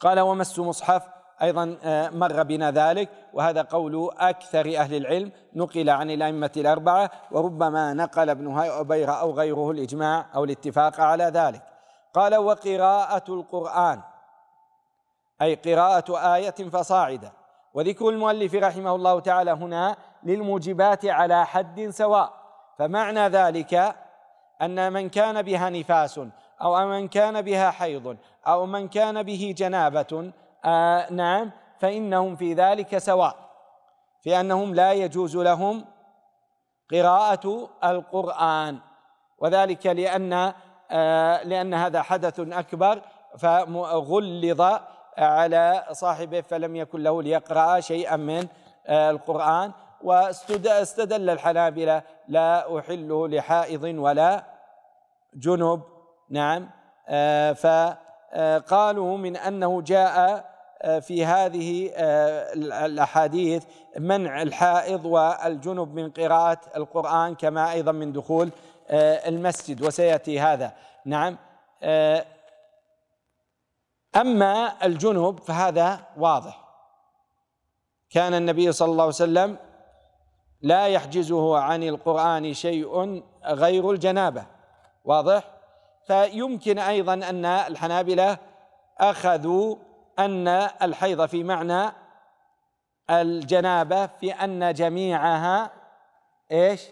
[0.00, 1.02] قال ومس مصحف
[1.42, 3.08] أيضا آه، مر بنا ذلك.
[3.32, 5.32] وهذا قول أكثر أهل العلم.
[5.54, 7.10] نقل عن الأئمة الأربعة.
[7.30, 11.69] وربما نقل ابن هبيره أو غيره الإجماع أو الاتفاق على ذلك.
[12.14, 14.00] قال وقراءة القرآن
[15.42, 17.32] أي قراءة آية فصاعدا
[17.74, 22.32] وذكر المؤلف رحمه الله تعالى هنا للموجبات على حد سواء.
[22.78, 23.96] فمعنى ذلك
[24.62, 26.20] أن من كان بها نفاس
[26.62, 30.32] أو من كان بها حيض أو من كان به جنابة
[30.64, 33.36] آه نعم فإنهم في ذلك سواء.
[34.22, 35.84] في أنهم لا يجوز لهم
[36.90, 38.78] قراءة القرآن.
[39.38, 40.52] وذلك لأن
[41.44, 43.02] لأن هذا حدث أكبر
[43.38, 44.80] فغلظ
[45.18, 48.46] على صاحبه فلم يكن له ليقرأ شيئا من
[48.86, 49.72] آه القرآن
[50.02, 54.44] واستدل الحنابلة لا أحله لحائض ولا
[55.34, 55.82] جنب.
[56.30, 56.70] نعم.
[57.08, 60.50] آه فقالوا من أنه جاء
[60.82, 62.52] آه، في هذه آه،
[62.86, 63.64] الأحاديث
[63.98, 68.52] منع الحائض والجنب من قراءة القرآن كما أيضا من دخول آه،
[68.90, 70.72] المسجد وسيأتي هذا.
[71.04, 71.38] نعم.
[74.16, 76.64] أما الجنب فهذا واضح.
[78.10, 79.56] كان النبي صلى الله عليه وسلم
[80.62, 84.46] لا يحجزه عن القرآن شيء غير الجنابة.
[85.04, 85.44] واضح؟
[86.06, 88.38] فيمكن أيضا أن الحنابلة
[88.98, 89.76] أخذوا
[90.18, 90.48] أن
[90.82, 91.92] الحيض في معنى
[93.10, 95.70] الجنابة في أن جميعها
[96.52, 96.82] إيش؟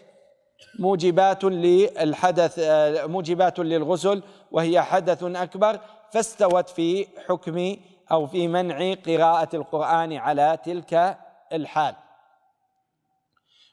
[0.79, 2.59] موجبات للحدث
[3.05, 5.79] موجبات للغسل وهي حدث أكبر
[6.11, 7.75] فاستوت في حكم
[8.11, 11.17] أو في منع قراءة القرآن على تلك
[11.53, 11.95] الحال.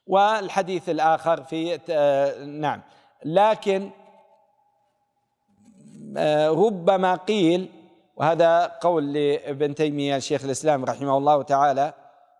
[0.06, 1.78] والحديث الآخر في
[2.46, 2.82] نعم.
[3.24, 3.90] لكن
[6.48, 7.72] ربما قيل
[8.16, 11.94] وهذا قول لابن تيمية الشيخ الإسلام رحمه الله تعالى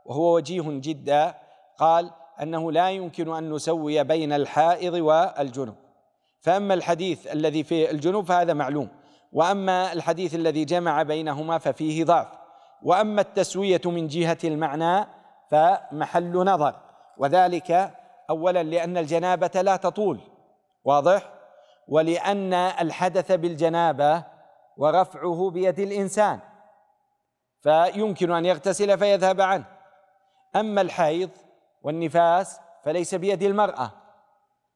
[0.05, 1.35] وهو وجيه جدا
[1.79, 2.11] قال
[2.43, 5.75] أنه لا يمكن أن نسوي بين الحائض والجنوب
[6.41, 8.89] فأما الحديث الذي في الجنوب فهذا معلوم
[9.33, 12.29] وأما الحديث الذي جمع بينهما ففيه ضعف.
[12.83, 15.07] وأما التسوية من جهة المعنى
[15.51, 16.75] فمحل نظر.
[17.19, 17.91] وذلك
[18.31, 20.21] أولا لأن الجنابة لا تطول
[20.85, 21.33] واضح؟
[21.89, 24.25] ولأن الحدث بالجنابة
[24.77, 26.41] ورفعه بيد الإنسان
[27.61, 29.65] فيمكن أن يغتسل فيذهب عنه.
[30.57, 31.31] أما الحيض
[31.87, 33.93] والنفاس فليس بيد المرأة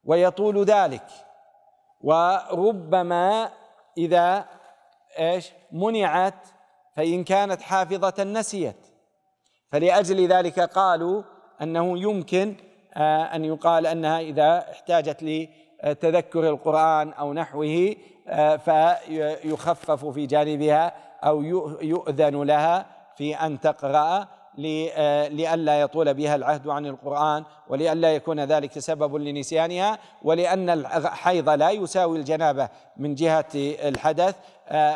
[0.03, 1.05] ويطول ذلك.
[2.01, 3.51] وربما
[3.97, 4.45] إذا
[5.19, 6.47] إيش؟ منعت
[6.95, 8.87] فإن كانت حافظة نسيت.
[9.71, 11.23] فلأجل ذلك قالوا
[11.61, 12.55] أنه يمكن
[13.33, 15.23] أن يقال أنها إذا احتاجت
[15.83, 17.95] لتذكر القرآن أو نحوه
[18.57, 20.93] فيخفف في جانبها
[21.23, 21.41] أو
[21.81, 22.85] يؤذن لها
[23.15, 24.27] في أن تقرأ.
[24.57, 32.17] لئلا يطول بها العهد عن القرآن ولئلا يكون ذلك سبب لنسيانها ولأن الحيض لا يساوي
[32.17, 34.35] الجنابة من جهة الحدث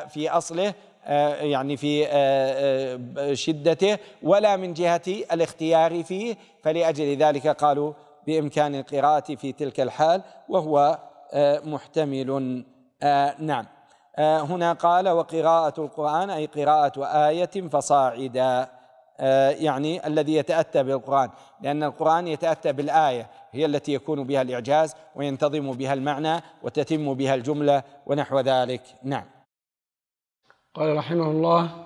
[0.09, 0.73] في أصله
[1.41, 2.05] يعني في
[3.33, 6.35] شدته ولا من جهة الاختيار فيه.
[6.63, 7.93] فلأجل ذلك قالوا
[8.27, 10.99] بإمكان القراءة في تلك الحال وهو
[11.63, 12.63] محتمل.
[13.39, 13.65] نعم.
[14.19, 18.67] هنا قال وقراءة القرآن أي قراءة آية فصاعدا.
[19.59, 21.29] يعني الذي يتأتى بالقرآن
[21.61, 27.83] لأن القرآن يتأتى بالآية هي التي يكون بها الإعجاز وينتظم بها المعنى وتتم بها الجملة
[28.05, 28.81] ونحو ذلك.
[29.03, 29.25] نعم.
[30.73, 31.85] قال رحمه الله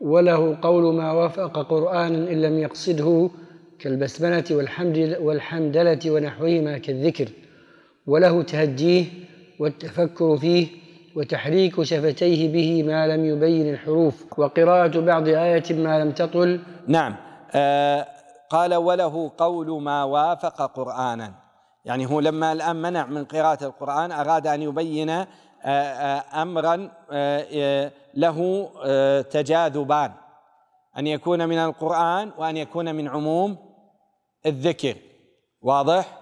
[0.00, 3.30] وله قول ما وافق قرآنا إن لم يقصده
[3.78, 7.28] كالبسملة والحمد والحمدلة ونحوهما كالذكر
[8.06, 9.04] وله تهجيه
[9.58, 10.66] والتفكر فيه
[11.16, 16.60] وتحريك شفتيه به ما لم يبين الحروف وقراءة بعض آية ما لم تطل.
[16.88, 17.16] نعم.
[17.54, 18.06] آه
[18.50, 21.32] قال وله قول ما وافق قرآنا.
[21.84, 25.26] يعني هو لما الآن منع من قراءة القرآن أراد أن يبين آه
[25.64, 30.12] آه أمرا آه له آه تجاذبان.
[30.98, 33.56] أن يكون من القرآن وأن يكون من عموم
[34.46, 34.94] الذكر.
[35.62, 36.18] واضح؟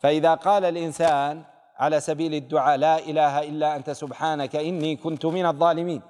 [0.00, 1.42] فإذا قال الإنسان
[1.78, 6.02] على سبيل الدعاء لا إله إلا أنت سبحانك إني كنت من الظالمين.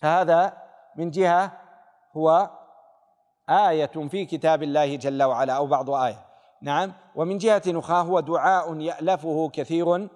[0.00, 0.52] فهذا
[0.96, 1.52] من جهة
[2.16, 2.50] هو
[3.50, 6.18] آية في كتاب الله جل وعلا أو بعض آية.
[6.62, 6.92] نعم.
[7.14, 10.08] ومن جهة أخرى هو دعاء يألفه كثير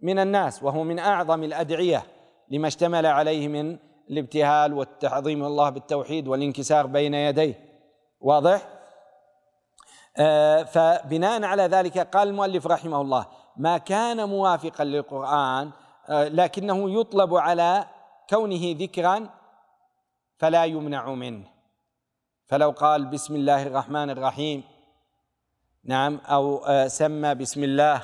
[0.00, 2.02] من الناس وهو من أعظم الأدعية
[2.50, 3.78] لما اشتمل عليه من
[4.10, 7.54] الابتهال والتعظيم الله بالتوحيد والانكسار بين يديه.
[8.20, 8.68] واضح؟
[10.16, 13.26] آه فبناء على ذلك قال المؤلف رحمه الله
[13.56, 15.70] ما كان موافقا للقرآن
[16.08, 17.84] آه، لكنه يطلب على
[18.30, 19.28] كونه ذكرا
[20.38, 21.44] فلا يمنع منه.
[22.46, 24.62] فلو قال بسم الله الرحمن الرحيم
[25.84, 28.02] نعم أو آه، سمى بسم الله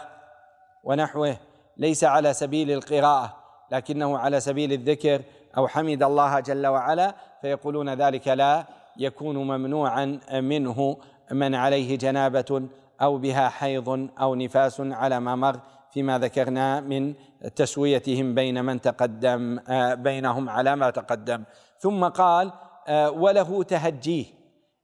[0.84, 1.36] ونحوه
[1.76, 3.36] ليس على سبيل القراءة
[3.72, 5.22] لكنه على سبيل الذكر
[5.56, 8.64] أو حمد الله جل وعلا فيقولون ذلك لا
[8.96, 10.96] يكون ممنوعا منه
[11.32, 12.62] من عليه جنابة
[13.02, 17.14] أو بها حيض أو نفاس على ما مر فيما ذكرنا من
[17.56, 21.44] تسويتهم بين من تقدم آه، بينهم على ما تقدم.
[21.78, 22.52] ثم قال
[22.88, 24.26] آه، وله تهجيه.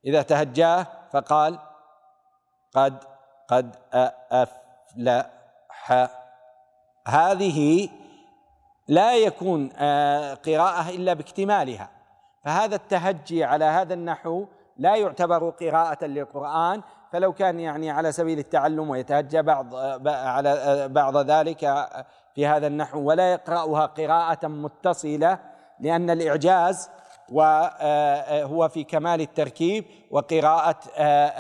[0.07, 1.59] إذا تهجاه فقال
[2.75, 3.05] قد
[3.49, 3.77] قد
[4.33, 5.31] أفلح.
[7.07, 7.89] هذه
[8.89, 11.91] لا يكون آه، قراءة إلا باكتمالها.
[12.45, 14.47] فهذا التهجي على هذا النحو
[14.77, 16.83] لا يعتبر قراءة للقرآن
[17.15, 19.75] فلو كان يعني على سبيل التعلم ويتهجى بعض
[20.07, 21.59] على بعض ذلك
[22.35, 25.39] في هذا النحو ولا يقرأها قراءة متصلة
[25.81, 26.91] لأن الإعجاز
[27.33, 30.79] وهو في كمال التركيب وقراءة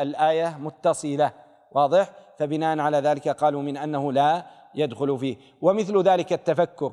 [0.03, 1.33] الآية متصلة.
[1.72, 2.09] واضح؟
[2.39, 4.43] فبناء على ذلك قالوا من أنه لا
[4.75, 5.37] يدخل فيه.
[5.62, 6.93] ومثل ذلك التفكر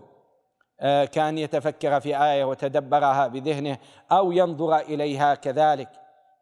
[1.12, 3.78] كان يتفكر في آية وتدبرها بذهنه
[4.12, 5.90] أو ينظر إليها كذلك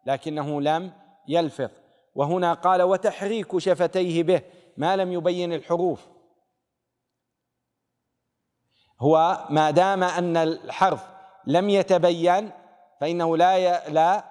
[0.06, 0.92] لكنه لم
[1.28, 1.70] يلفظ.
[2.16, 4.42] وهنا قال وتحريك شفتيه به
[4.78, 6.08] ما لم يبين الحروف.
[9.00, 11.08] هو ما دام أن الحرف
[11.48, 12.52] لم يتبين
[13.02, 14.24] فإنه لا لا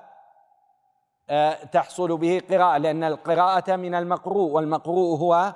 [1.30, 5.54] آه، تحصل به قراءة لأن القراءة من المقروء والمقروء هو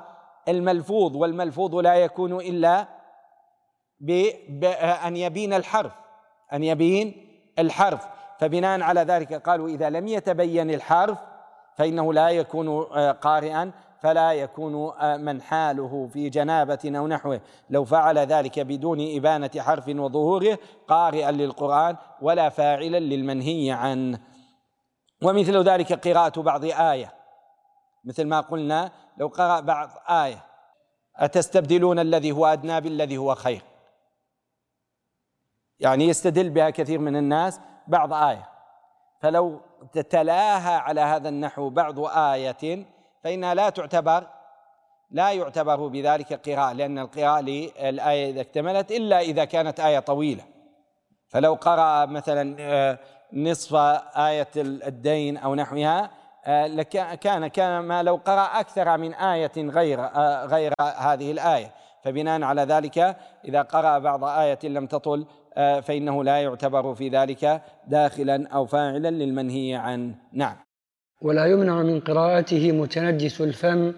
[0.48, 2.88] الملفوظ والملفوظ لا يكون إلا
[4.00, 5.92] بأن يبين الحرف
[6.52, 8.06] أن يبين الحرف.
[8.38, 11.18] فبناء على ذلك قالوا إذا لم يتبين الحرف
[11.76, 17.40] فإنه لا يكون آه، قارئا فلا يكون آه، من حاله في جنابة أو نحوه.
[17.70, 20.58] لو فعل ذلك بدون إبانة حرف وظهوره
[20.88, 24.20] قارئا للقرآن ولا فاعلا للمنهي عنه.
[25.22, 27.12] ومثل ذلك قراءة بعض آية.
[28.04, 30.44] مثل ما قلنا لو قرأ بعض آية
[31.16, 33.62] أتستبدلون الذي هو أدنى بالذي هو خير؟
[35.78, 38.48] يعني يستدل بها كثير من الناس بعض آية.
[39.20, 39.60] فلو
[39.92, 42.86] تتلاها على هذا النحو بعض آية
[43.24, 44.26] فإنها لا تعتبر
[45.12, 50.44] لا يعتبر بذلك قراءة لأن القراءة للآية إذا اكتملت إلا إذا كانت آية طويلة.
[51.28, 52.98] فلو قرأ مثلا آه،
[53.32, 53.74] نصف
[54.16, 56.10] آية الدين أو نحوها
[56.44, 56.82] آه،
[57.14, 61.72] كان كان ما لو قرأ أكثر من آية غير آه، غير هذه الآية.
[62.04, 65.26] فبناء على ذلك إذا قرأ بعض آية لم تطل
[65.56, 70.56] فإنه لا يعتبر في ذلك داخلا أو فاعلا للمنهي عنه نعم.
[71.22, 73.92] ولا يمنع من قراءته متنجس الفم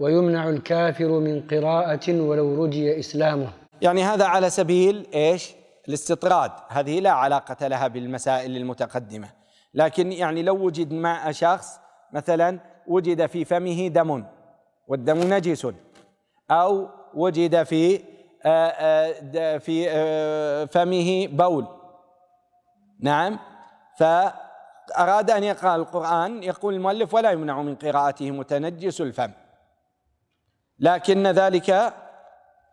[0.00, 3.48] ويمنع الكافر من قراءة ولو رجي إسلامه.
[3.82, 5.54] يعني هذا على سبيل إيش؟
[5.88, 6.50] الاستطراد.
[6.68, 9.28] هذه لا علاقة لها بالمسائل المتقدمة.
[9.74, 11.80] لكن يعني لو وجد مع شخص
[12.12, 14.24] مثلا وجد في فمه دم
[14.88, 15.66] والدم نجس
[16.50, 18.17] أو وجد في آه، آه،
[19.58, 21.66] في آه، فمه بول.
[23.00, 23.38] نعم.
[23.98, 29.30] فأراد أن يقرأ القرآن يقول المؤلف ولا يمنع من قراءته متنجس الفم.
[30.78, 31.94] لكن ذلك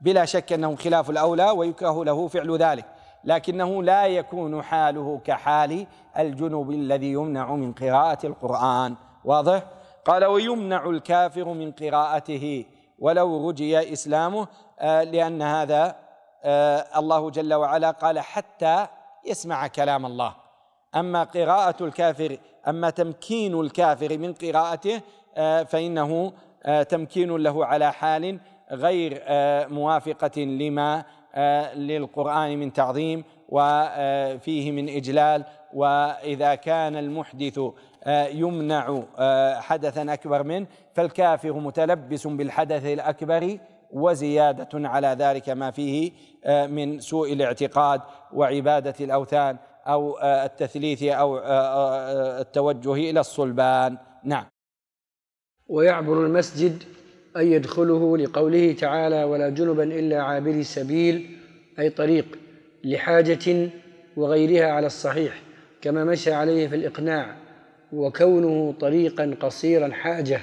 [0.01, 2.86] بلا شك أنه خلاف الأولى ويكره له فعل ذلك.
[3.24, 5.88] لكنه لا يكون حاله كحال
[6.18, 8.95] الجنوب الذي يمنع من قراءة القرآن.
[9.24, 9.63] واضح؟
[10.05, 12.66] قال ويمنع الكافر من قراءته
[12.99, 14.47] ولو رجي إسلامه آه،
[14.82, 15.95] لأن هذا
[16.47, 18.88] آه، الله جل وعلا قال حتى
[19.26, 20.36] يسمع كلام الله.
[20.95, 25.01] أما قراءة الكافر أما تمكين الكافر من قراءته
[25.38, 26.34] آه، فإنه
[26.89, 28.39] تمكين له على حال
[28.71, 29.23] غير
[29.69, 31.03] موافقة لما
[31.76, 35.45] للقرآن من تعظيم وفيه من إجلال.
[35.73, 37.59] وإذا كان المحدث
[38.07, 39.03] يمنع
[39.59, 43.57] حدثا أكبر منه فالكافر متلبس بالحدث الأكبر
[43.91, 46.11] وزيادة على ذلك ما فيه
[46.67, 48.01] من سوء الاعتقاد
[48.33, 49.57] وعبادة الأوثان
[49.88, 51.38] أو التثليث أو
[52.41, 53.97] التوجه إلى الصلبان.
[54.23, 54.45] نعم.
[55.67, 56.83] ويعبر المسجد
[57.38, 61.38] أن يدخله لقوله تعالى ولا جنبا إلا عابري سبيل
[61.79, 62.25] أي طريق
[62.83, 63.69] لحاجة
[64.17, 65.41] وغيرها على الصحيح
[65.81, 67.36] كما مشى عليه في الإقناع
[67.93, 70.41] وكونه طريقا قصيرا حاجة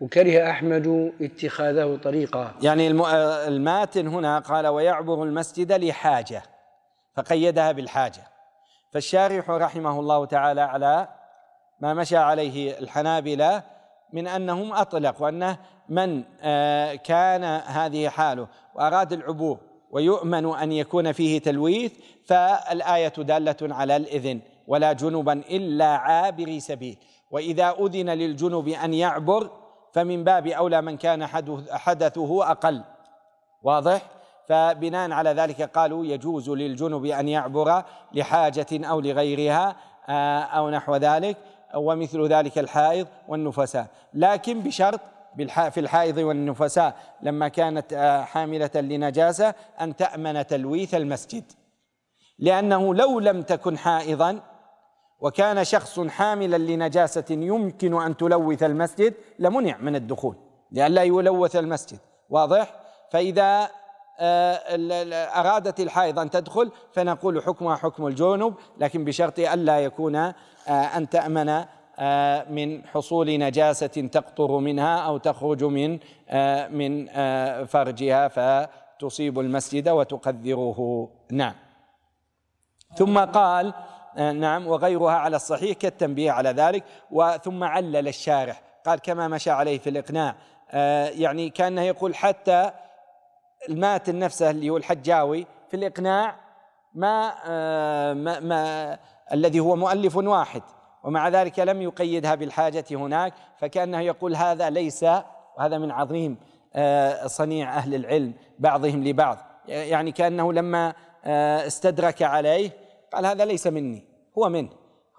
[0.00, 2.54] وكره أحمد اتخاذه طريقا.
[2.62, 2.88] يعني
[3.48, 6.42] الماتن هنا قال ويعبر المسجد لحاجة
[7.16, 8.22] فقيدها بالحاجة.
[8.92, 11.08] فالشارح رحمه الله تعالى على
[11.80, 13.62] ما مشى عليه الحنابلة
[14.12, 19.58] من أنهم أطلقوا أنه من آه، كان هذه حاله وأراد العبور
[19.90, 21.92] ويؤمن أن يكون فيه تلويث
[22.26, 26.98] فالآية دالة على الإذن ولا جنبا إلا عابري سبيل.
[27.30, 29.50] وإذا أذن للجنب أن يعبر
[29.96, 31.26] فمن باب أولى من كان
[31.70, 32.82] حدثه أقل.
[33.62, 34.02] واضح؟
[34.48, 37.82] فبناء على ذلك قالوا يجوز للجنب أن يعبر
[38.12, 39.76] لحاجة أو لغيرها
[40.08, 41.36] آه، أو نحو ذلك
[41.74, 43.86] ومثل ذلك الحائض والنفساء.
[44.14, 45.00] لكن بشرط
[45.70, 51.44] في الحائض والنفساء لما كانت آه، حاملة لنجاسة أن تأمن تلويث المسجد.
[52.38, 54.40] لأنه لو لم تكن حائضا
[55.20, 60.36] وكان شخص حاملا لنجاسة يمكن أن تلوث المسجد لمنع من الدخول
[60.72, 61.98] لئلا يلوث المسجد.
[62.30, 62.74] واضح؟
[63.10, 63.68] فإذا
[64.20, 64.60] آه،
[65.40, 70.34] أرادت الحائض أن تدخل فنقول حكمها حكم الجنوب لكن بشرط ألا يكون آه،
[70.68, 71.64] أن تأمن
[71.98, 75.98] آه، من حصول نجاسة تقطر منها أو تخرج من
[76.70, 77.06] من
[77.64, 81.08] فرجها فتصيب المسجد وتقذره.
[81.30, 81.54] نعم.
[82.96, 83.74] ثم قال
[84.16, 88.62] نعم وغيرها على الصحيح كالتنبيه على ذلك وثم علل الشارح.
[88.86, 90.34] قال كما مشى عليه في الإقناع.
[91.10, 92.70] يعني كأنه يقول حتى
[93.68, 96.34] الماتن نفسه اللي هو الحجاوي في الإقناع
[96.94, 98.98] ما, آه، ما, ما
[99.32, 100.62] الذي هو مؤلف واحد
[101.04, 105.02] ومع ذلك لم يقيدها بالحاجة هناك فكأنه يقول هذا ليس
[105.58, 106.36] وهذا من عظيم
[106.74, 109.38] آه، صنيع أهل العلم بعضهم لبعض.
[109.68, 110.94] يعني كأنه لما
[111.24, 112.70] آه، استدرك عليه
[113.12, 114.04] قال هذا ليس مني
[114.38, 114.70] هو منه.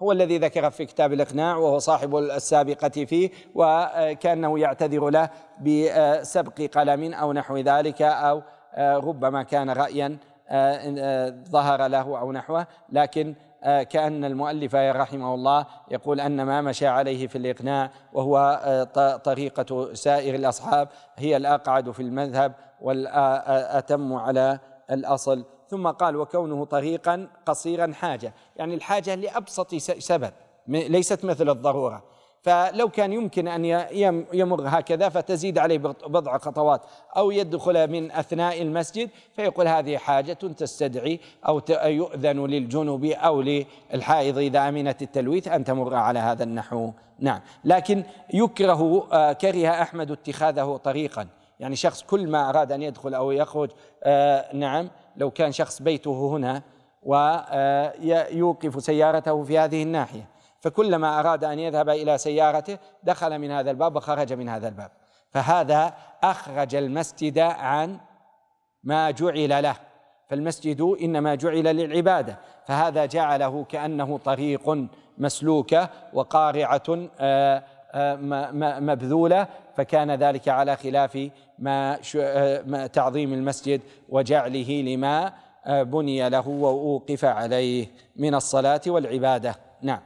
[0.02, 5.30] هو الذي ذكر في كتاب الإقناع وهو صاحب السابقة فيه وكأنه يعتذر له
[5.60, 8.42] بسبق قلم أو نحو ذلك أو
[8.78, 10.16] ربما كان رأيا
[11.50, 12.66] ظهر له أو نحوه.
[12.88, 18.60] لكن كأن المؤلف رحمه الله يقول أن ما مشى عليه في الإقناع وهو
[19.24, 24.58] طريقة سائر الأصحاب هي الأقعد في المذهب والأتم على
[24.90, 28.34] الأصل ثم قال وكونه طريقا قصيرا حاجة.
[28.56, 30.32] يعني الحاجة لأبسط سبب
[30.68, 32.02] ليست مثل الضرورة.
[32.42, 33.64] فلو كان يمكن أن
[34.32, 36.80] يمر هكذا فتزيد عليه بضع خطوات
[37.16, 44.68] أو يدخل من أثناء المسجد فيقول هذه حاجة تستدعي أو يؤذن للجنوب أو للحائض إذا
[44.68, 46.90] أمنت التلويث أن تمر على هذا النحو.
[47.18, 47.40] نعم.
[47.64, 48.04] لكن
[48.34, 51.26] يكره آه، كره أحمد اتخاذه طريقا.
[51.60, 53.70] يعني شخص كل ما أراد أن يدخل أو يخرج
[54.04, 54.88] آه، نعم
[55.18, 56.62] لو كان شخص بيته هنا
[57.02, 60.28] ويوقف سيارته في هذه الناحية.
[60.60, 64.90] فكلما أراد أن يذهب إلى سيارته دخل من هذا الباب وخرج من هذا الباب.
[65.30, 67.98] فهذا أخرج المسجد عن
[68.84, 69.76] ما جعل له.
[70.28, 72.38] فالمسجد إنما جعل للعبادة.
[72.66, 74.88] فهذا جعله كأنه طريق
[75.18, 77.64] مسلوكة وقارعة آه،
[78.80, 85.32] مبذولة فكان ذلك على خلاف ما تعظيم المسجد وجعله لما
[85.66, 87.86] بني له وأوقف عليه
[88.16, 89.54] من الصلاة والعبادة.
[89.82, 90.00] نعم.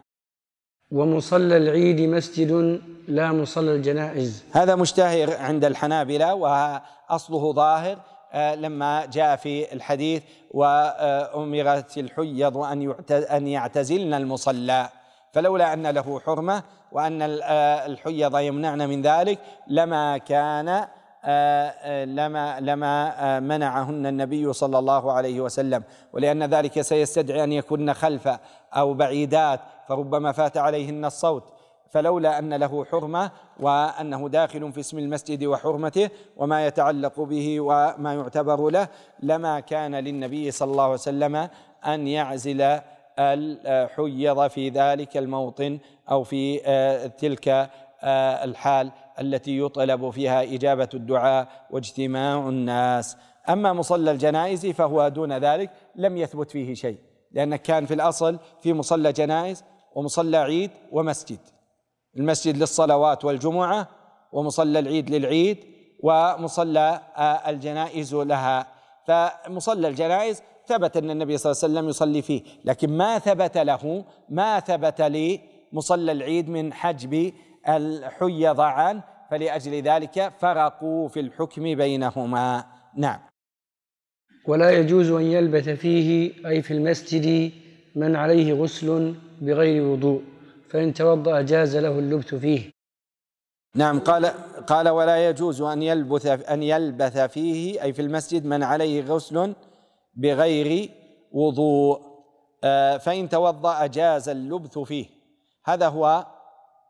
[0.92, 4.44] ومصلى العيد مسجد لا مصلى الجنائز.
[4.52, 7.98] هذا مشتهر عند الحنابلة وأصله ظاهر
[8.32, 14.88] آه، لما جاء في الحديث وأمرت الحيض أن أن يعتزلن المصلى
[15.32, 16.62] فلولا أن له حرمة
[16.92, 20.86] وأن آه، الحيض يمنعن من ذلك لما كان
[21.24, 25.82] آه، لما لما منعهن النبي صلى الله عليه وسلم.
[26.12, 28.28] ولأن ذلك سيستدعي أن يكون خلف
[28.72, 31.44] أو بعيدات فربما فات عليهن الصوت.
[31.92, 33.30] فلولا أن له حرمة
[33.60, 38.88] وأنه داخل في اسم المسجد وحرمته وما يتعلق به وما يعتبر له
[39.22, 41.48] لما كان للنبي صلى الله عليه وسلم
[41.86, 42.80] أن يعزل
[43.18, 45.78] الحيض في ذلك الموطن
[46.10, 53.16] أو في آه، تلك آه، الحال التي يطلب فيها إجابة الدعاء واجتماع الناس.
[53.48, 56.98] أما مصلى الجنائز فهو دون ذلك لم يثبت فيه شيء
[57.32, 61.38] لأنه كان في الأصل في مصلى جنائز ومصلى عيد ومسجد.
[62.16, 63.88] المسجد للصلوات والجمعة
[64.32, 65.64] ومصلى العيد للعيد
[66.02, 68.66] ومصلى آه، الجنائز لها.
[69.06, 70.42] فمصلى الجنائز
[70.72, 72.42] ثبت أن النبي صلى الله عليه وسلم يصلي فيه.
[72.64, 77.32] لكن ما ثبت له ما ثبت لمصلى العيد من حجب
[77.68, 82.64] الحيض عنه فلأجل ذلك فرقوا في الحكم بينهما.
[82.96, 83.20] نعم.
[84.48, 87.52] ولا يجوز أن يلبث فيه أي في المسجد
[87.96, 90.22] من عليه غسل بغير وضوء
[90.70, 92.70] فإن توضأ جاز له اللبث فيه.
[93.76, 94.00] نعم.
[94.00, 94.26] قال
[94.66, 99.54] قال ولا يجوز أن يلبث أن يلبث فيه أي في المسجد من عليه غسل
[100.14, 100.90] بغير
[101.32, 102.12] وضوء.
[102.64, 105.06] آه، فإن توضأ جاز اللبث فيه.
[105.64, 106.26] هذا هو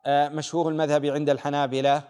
[0.07, 2.03] آه، مشهور المذهب عند الحنابلة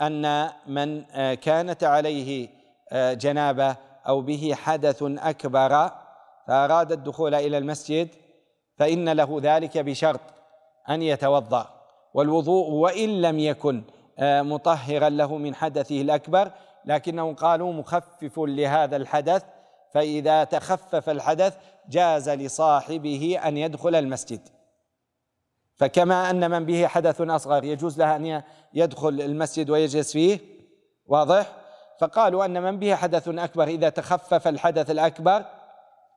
[0.00, 2.48] أن من آه، كانت عليه
[2.92, 3.76] جنابة
[4.08, 5.90] أو به حدث أكبر
[6.46, 8.08] فأراد الدخول إلى المسجد
[8.78, 10.20] فإن له ذلك بشرط
[10.90, 11.70] أن يتوضأ.
[12.14, 13.82] والوضوء وإن لم يكن
[14.20, 16.50] مطهرا له من حدثه الأكبر
[16.84, 19.44] لكنهم قالوا مخفف لهذا الحدث
[19.96, 21.56] فإذا تخفف الحدث
[21.88, 24.48] جاز لصاحبه أن يدخل المسجد.
[25.76, 28.42] فكما أن من به حدث أصغر يجوز له أن
[28.74, 30.40] يدخل المسجد ويجلس فيه.
[31.06, 31.52] واضح؟
[32.00, 35.44] فقالوا أن من به حدث أكبر إذا تخفف الحدث الأكبر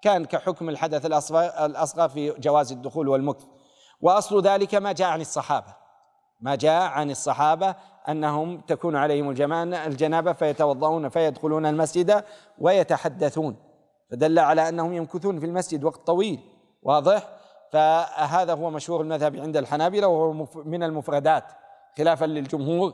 [0.01, 3.45] كان كحكم الحدث الأصغر في جواز الدخول والمكث.
[4.01, 5.75] وأصل ذلك ما جاء عن الصحابة.
[6.41, 7.75] ما جاء عن الصحابة
[8.09, 9.29] أنهم تكون عليهم
[9.73, 12.23] الجنابة فيتوضؤون فيدخلون المسجد
[12.57, 13.68] ويتحدثون.
[14.11, 16.39] فدل على أنهم يمكثون في المسجد وقت طويل
[16.83, 17.29] واضح؟
[17.71, 21.43] فهذا هو مشهور المذهب عند الحنابلة وهو من المفردات
[21.97, 22.93] خلافا للجمهور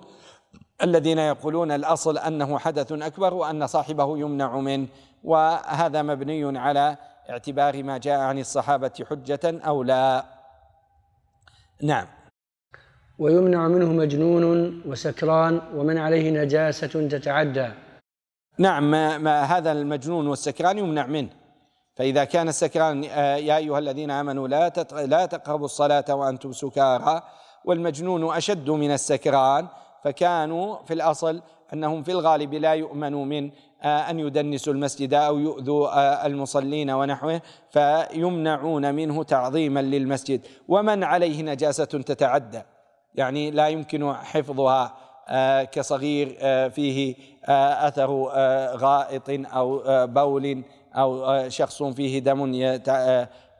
[0.83, 4.87] الذين يقولون الأصل أنه حدث أكبر وأن صاحبه يمنع منه
[5.23, 6.97] وهذا مبني على
[7.29, 10.25] اعتبار ما جاء عن الصحابة حجة أو لا.
[11.83, 12.07] نعم.
[13.19, 17.69] ويمنع منه مجنون وسكران ومن عليه نجاسة تتعدى.
[18.57, 21.29] نعم ما, ما هذا المجنون والسكران يمنع منه.
[21.95, 27.21] فإذا كان السكران آه، يا أيها الذين آمنوا لا لا تقربوا الصلاة وأنتم سكارى
[27.65, 29.67] والمجنون أشد من السكران
[30.03, 31.41] فكانوا في الأصل
[31.73, 33.51] أنهم في الغالب لا يؤمنوا من
[33.83, 40.41] آه، أن يدنسوا المسجد أو يؤذوا آه، المصلين ونحوه فيمنعون منه تعظيما للمسجد.
[40.67, 42.61] ومن عليه نجاسة تتعدى.
[43.15, 45.04] يعني لا يمكن حفظها.
[45.71, 46.27] كصغير
[46.69, 47.15] فيه
[47.87, 48.11] أثر
[48.75, 50.63] غائط أو بول
[50.95, 52.53] أو شخص فيه دم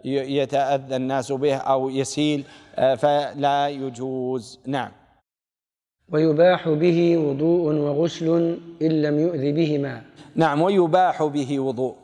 [0.06, 2.44] يتأذى الناس به أو يسيل
[2.76, 4.60] فلا يجوز.
[4.66, 4.92] نعم.
[6.12, 10.02] ويباح به وضوء وغسل إن لم يؤذ بهما.
[10.36, 11.96] نعم ويباح به وضوء.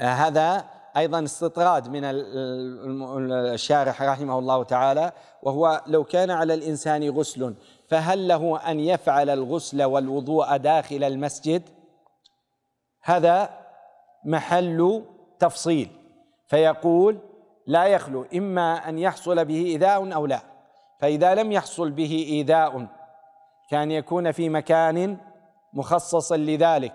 [0.00, 0.64] هذا
[0.96, 2.04] أيضا استطراد من
[3.54, 5.12] الشارح رحمه الله تعالى
[5.42, 7.54] وهو لو كان على الإنسان غسل
[7.88, 11.68] فهل له أن يفعل الغسل والوضوء داخل المسجد؟
[13.02, 13.66] هذا
[14.24, 15.04] محل
[15.38, 15.88] تفصيل.
[16.46, 17.18] فيقول
[17.66, 20.40] لا يخلو إما أن يحصل به إيذاء أو لا.
[21.00, 22.86] فإذا لم يحصل به إيذاء
[23.70, 25.18] كان يكون في مكان
[25.72, 26.94] مخصص لذلك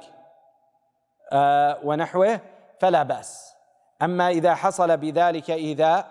[1.32, 2.40] آه ونحوه
[2.80, 3.54] فلا بأس.
[4.02, 6.08] أما إذا حصل بذلك ايذاء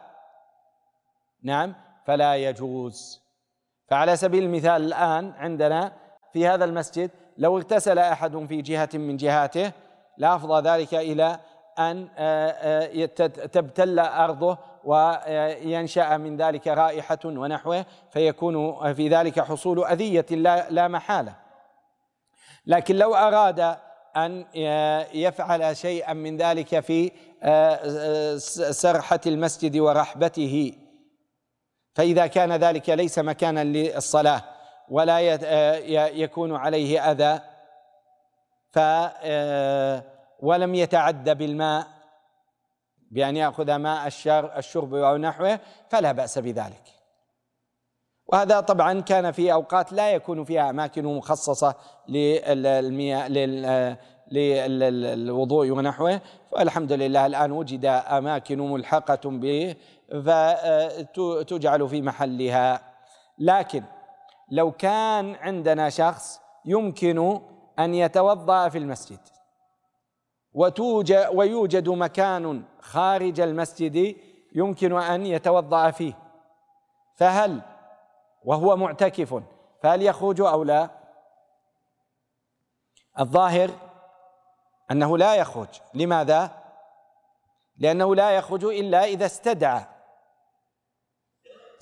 [1.42, 1.74] نعم
[2.06, 3.29] فلا يجوز.
[3.90, 5.92] فعلى سبيل المثال الآن عندنا
[6.32, 9.72] في هذا المسجد لو اغتسل أحد في جهة من جهاته
[10.18, 11.38] لافضى ذلك إلى
[11.78, 13.06] أن آه، آه،
[13.46, 21.34] تبتل أرضه وينشأ من ذلك رائحة ونحوه فيكون في ذلك حصول أذية لا, لا محالة.
[22.66, 23.76] لكن لو أراد
[24.16, 24.44] أن
[25.14, 27.10] يفعل شيئا من ذلك في
[28.70, 30.72] سرحة المسجد ورحبته
[32.00, 34.42] فإذا كان ذلك ليس مكانا للصلاة
[34.88, 35.20] ولا
[36.08, 37.40] يكون عليه أذى
[38.70, 38.78] ف
[40.42, 41.86] ولم يتعد بالماء
[43.10, 44.06] بأن يأخذ ماء
[44.58, 46.82] الشرب أو نحوه فلا بأس بذلك.
[48.26, 51.74] وهذا طبعا كان في أوقات لا يكون فيها أماكن مخصصة
[52.08, 53.28] للمياه
[54.32, 56.20] للوضوء ونحوه
[56.52, 59.30] والحمد لله الآن وجد أماكن ملحقة
[60.10, 62.94] فتجعل في محلها.
[63.38, 63.84] لكن
[64.50, 67.40] لو كان عندنا شخص يمكن
[67.78, 69.20] أن يتوضأ في المسجد
[71.32, 74.16] ويوجد مكان خارج المسجد
[74.54, 76.12] يمكن أن يتوضأ فيه
[77.16, 77.62] فهل
[78.44, 79.42] وهو معتكف
[79.82, 80.90] فهل يخرج أو لا؟
[83.18, 83.70] الظاهر
[84.90, 85.68] أنه لا يخرج.
[85.94, 86.50] لماذا؟
[87.76, 89.84] لأنه لا يخرج إلا إذا استدعى.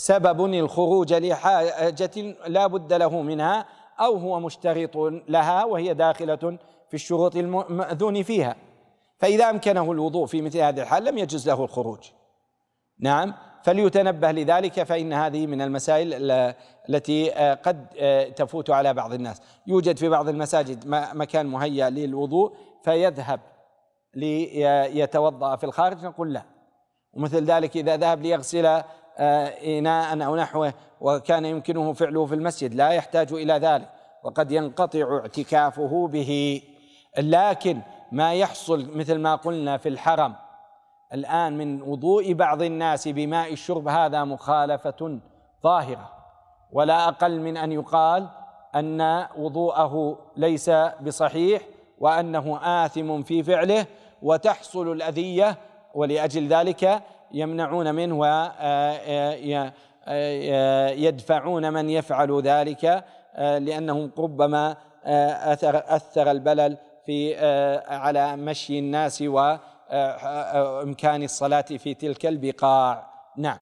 [0.00, 3.66] سبب الخروج لحاجة لا بد له منها
[4.00, 4.96] أو هو مشترط
[5.28, 6.58] لها وهي داخلة
[6.88, 8.56] في الشروط المأذون فيها.
[9.18, 11.98] فإذا أمكنه الوضوء في مثل هذه الحال لم يجوز له الخروج.
[13.00, 16.30] نعم فليتنبه لذلك فإن هذه من المسائل
[16.88, 19.42] التي آه، قد آه، تفوت على بعض الناس.
[19.66, 22.52] يوجد في بعض المساجد مكان مهيأ للوضوء
[22.84, 23.40] فيذهب
[24.14, 26.42] ليتوضأ في الخارج نقول لا.
[27.12, 28.82] ومثل ذلك إذا ذهب ليغسل
[29.78, 33.88] إناء أو نحوه وكان يمكنه فعله في المسجد لا يحتاج إلى ذلك
[34.24, 36.62] وقد ينقطع اعتكافه به.
[37.18, 37.80] لكن
[38.12, 40.34] ما يحصل مثل ما قلنا في الحرم
[41.14, 45.18] الآن من وضوء بعض الناس بماء الشرب هذا مخالفة
[45.62, 46.10] ظاهرة.
[46.72, 48.28] ولا أقل من أن يقال
[48.74, 50.70] أن وضوءه ليس
[51.00, 51.62] بصحيح
[51.98, 53.86] وأنه آثم في فعله
[54.22, 55.56] وتحصل الأذية
[55.94, 58.18] ولأجل ذلك يمنعون منه
[60.08, 63.04] ويدفعون من يفعل ذلك
[63.38, 64.76] لأنهم ربما
[65.52, 66.76] أثر, أثر البلل
[67.06, 67.36] في
[67.88, 73.10] على مشي الناس وإمكان الصلاة في تلك البقاع.
[73.36, 73.58] نعم.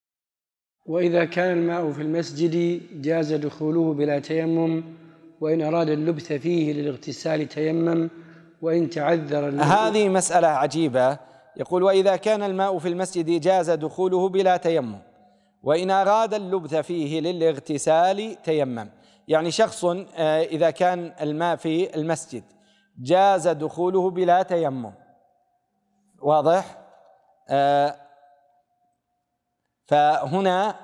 [0.86, 4.84] وإذا كان الماء في المسجد جاز دخوله بلا تيمم
[5.40, 8.10] وإن أراد اللبث فيه للاغتسال تيمم
[8.62, 11.18] وإن تعذر هذه مسألة عجيبة.
[11.57, 14.99] يقول وإذا كان الماء في المسجد جاز دخوله بلا تيمم
[15.62, 18.91] وإن أراد اللبث فيه للاغتسال تيمم.
[19.28, 22.45] يعني شخص آه، إذا كان الماء في المسجد
[22.99, 24.93] جاز دخوله بلا تيمم.
[26.23, 26.78] واضح؟
[27.49, 27.95] آه،
[29.87, 30.77] فهنا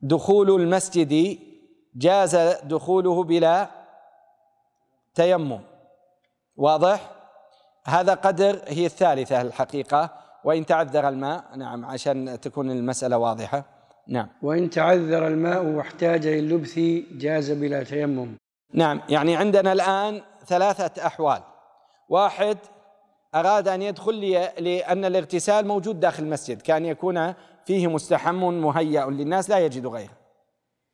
[0.00, 1.38] دخول المسجد
[1.96, 3.68] جاز دخوله بلا
[5.14, 5.60] تيمم.
[6.56, 7.17] واضح؟
[7.88, 10.10] هذا قدر هي الثالثة الحقيقة.
[10.44, 13.64] وإن تعذر الماء نعم عشان تكون المسألة واضحة.
[14.08, 14.28] نعم.
[14.42, 16.78] وإن تعذر الماء واحتاج للبث
[17.12, 18.36] جاز بلا تيمم.
[18.74, 21.42] نعم يعني عندنا الآن ثلاثة أحوال.
[22.08, 22.58] واحد
[23.34, 24.20] أراد أن يدخل
[24.58, 26.62] لأن الاغتسال موجود داخل المسجد.
[26.62, 27.34] كان يكون
[27.64, 30.16] فيه مستحم مهيأ للناس لا يجد غيره.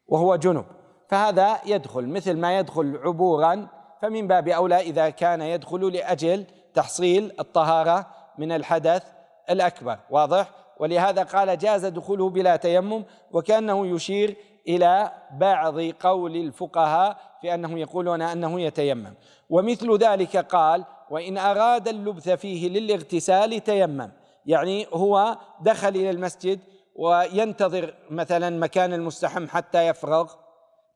[0.06, 0.64] وهو جنب.
[1.08, 2.06] فهذا يدخل.
[2.06, 3.66] مثل ما يدخل عبورا
[4.02, 6.44] فمن باب أولى إذا كان يدخل لأجل
[6.74, 8.06] تحصيل الطهارة
[8.38, 9.02] من الحدث
[9.51, 14.36] الأكبر واضح؟ ولهذا قال جاز دخوله بلا تيمم وكأنه يشير
[14.68, 19.14] إلى بعض قول الفقهاء في أنهم يقولون أنه يتيمم.
[19.51, 24.10] ومثل ذلك قال وإن أراد اللبث فيه للاغتسال تيمم.
[24.46, 26.60] يعني هو دخل إلى المسجد
[26.94, 30.32] وينتظر مثلا مكان المستحم حتى يفرغ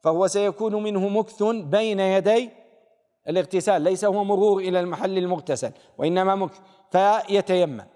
[0.00, 2.50] فهو سيكون منه مكث بين يدي
[3.28, 7.86] الاغتسال ليس هو مرور إلى المحل المغتسل وإنما مكث فيتيمم.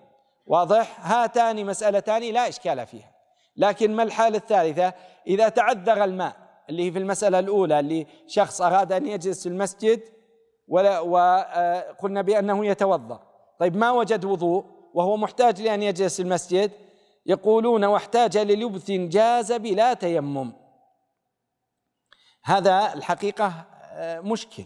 [0.47, 3.13] واضح؟ هاتان مسألتان لا إشكال فيها.
[3.57, 4.95] لكن ما الحالة الثالثة؟
[5.27, 6.37] إذا تعذر الماء
[6.71, 10.01] اللي هي في المسألة الأولى اللي شخص أراد أن يجلس في المسجد
[10.69, 13.21] ولا وقلنا بأنه يتوضأ.
[13.61, 16.71] طيب ما وجد وضوء؟ وهو محتاج لأن يجلس في المسجد.
[17.27, 20.53] يقولون واحتاج للبث جاز بلا تيمم.
[22.45, 23.53] هذا الحقيقة
[23.93, 24.65] آه، مشكل.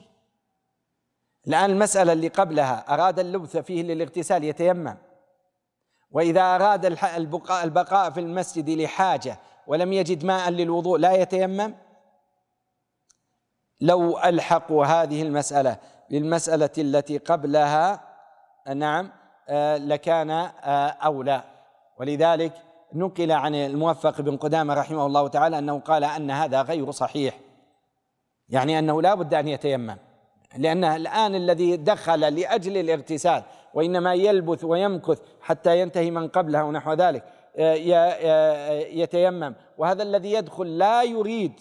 [1.48, 4.96] الآن المسألة اللي قبلها أراد اللبث فيه للاغتسال يتيمم.
[6.10, 6.84] وإذا أراد
[7.64, 11.74] البقاء, في المسجد لحاجة ولم يجد ماء للوضوء لا يتيمم.
[13.80, 15.76] لو ألحقوا هذه المسألة
[16.10, 18.00] بالمسألة التي قبلها
[18.74, 19.10] نعم
[19.48, 21.42] آه، لكان آه، أولى.
[22.00, 22.52] ولذلك
[22.94, 27.38] نقل عن الموفق بن قدامة رحمه الله تعالى أنه قال أن هذا غير صحيح.
[28.48, 30.05] يعني أنه لا بد أن يتيمم.
[30.58, 33.42] لأنه الآن الذي دخل لأجل الاغتسال
[33.74, 37.24] وإنما يلبث ويمكث حتى ينتهي من قبله ونحو ذلك
[38.92, 39.54] يتيمم.
[39.78, 41.52] وهذا الذي يدخل لا يريد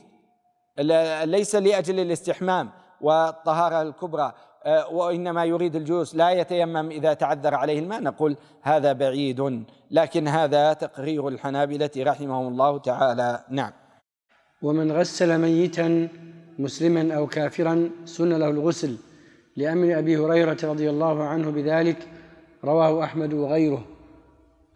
[1.23, 2.69] ليس لأجل الاستحمام
[3.01, 4.33] والطهارة الكبرى
[4.65, 8.01] آه، وإنما يريد الجلوس لا يتيمم إذا تعذر عليه الماء.
[8.01, 13.43] نقول هذا بعيد لكن هذا تقرير الحنابلة رحمهم الله تعالى.
[13.49, 13.71] نعم.
[14.61, 16.09] ومن غسل ميتا
[16.59, 18.97] مسلما أو كافرا سن له الغسل
[19.55, 21.97] لأمر أبي هريرة رضي الله عنه بذلك
[22.63, 23.85] رواه أحمد وغيره.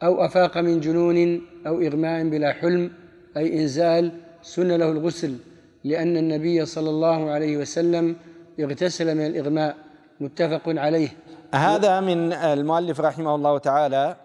[0.04, 2.92] أو أفاق من جنون أو إغماء بلا حلم
[3.38, 4.12] أي إنزال
[4.42, 5.38] سن له الغسل
[5.84, 8.16] لأن النبي صلى الله عليه وسلم
[8.60, 9.76] اغتسل من الإغماء.
[10.20, 11.10] متفق عليه.
[11.54, 14.16] هذا من المؤلف رحمه الله تعالى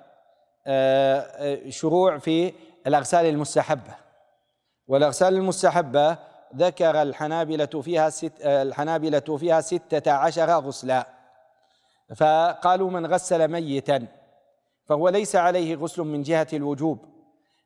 [0.66, 2.52] آه، آه، شروع في
[2.86, 3.94] الأغسال المستحبة.
[4.86, 6.18] والأغسال المستحبة
[6.56, 11.06] ذكر الحنابلة فيها ست آه، الحنابلة فيها ستة عشر غسلا.
[12.16, 14.06] فقالوا من غسل ميتا
[14.86, 16.98] فهو ليس عليه غسل من جهة الوجوب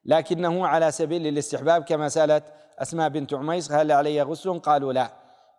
[0.05, 2.45] لكنه على سبيل الاستحباب كما سألت
[2.79, 5.11] أسماء بنت عميس هل علي غسل؟ قالوا لا.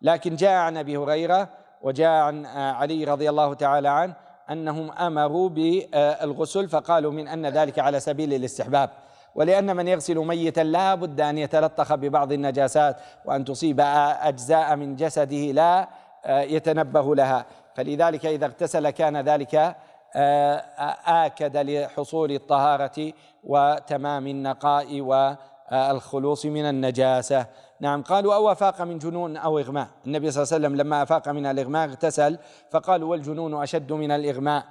[0.02, 1.48] لكن جاء عن أبي هريرة
[1.82, 4.14] وجاء عن آه، علي رضي الله تعالى عنه
[4.50, 8.90] أنهم أمروا بالغسل فقالوا من أن ذلك على سبيل الاستحباب.
[9.34, 13.80] ولأن من يغسل ميتا لا بد أن يتلطخ ببعض النجاسات وأن تصيب
[14.20, 15.88] أجزاء من جسده لا
[16.24, 17.46] آه، يتنبه لها.
[17.74, 19.76] فلذلك إذا اغتسل كان ذلك
[20.16, 20.56] آه،
[21.06, 23.12] آكد لحصول الطهارة
[23.44, 27.46] وتمام النقاء والخلوص من النجاسة.
[27.80, 29.88] نعم قالوا أو أفاق من جنون أو إغماء.
[30.06, 32.38] النبي صلى الله عليه وسلم لما أفاق من الإغماء اغتسل
[32.70, 34.64] فقالوا والجنون أشد من الإغماء.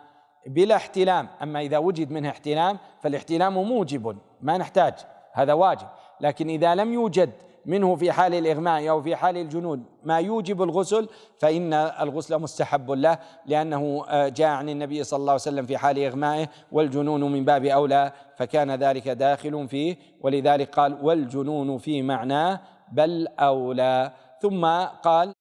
[0.48, 1.28] بلا احتلام.
[1.44, 4.94] أما إذا وجد منه احتلام فالاحتلام موجب ما نحتاج
[5.34, 5.88] هذا واجب.
[6.22, 7.32] لكن إذا لم يوجد
[7.66, 11.08] منه في حال الإغماء أو في حال الجنون ما يوجب الغسل
[11.40, 16.00] فإن الغسل مستحب له لأنه آه، جاء عن النبي صلى الله عليه وسلم في حال
[16.06, 19.98] إغمائه والجنون من باب أولى فكان ذلك داخل فيه.
[20.22, 22.62] ولذلك قال والجنون في معناه
[22.92, 24.12] بل أولى.
[24.42, 24.66] ثم
[25.04, 25.34] قال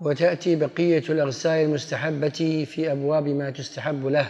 [0.00, 4.26] وتأتي بقية الأغسال المستحبة في أبواب ما تستحب له.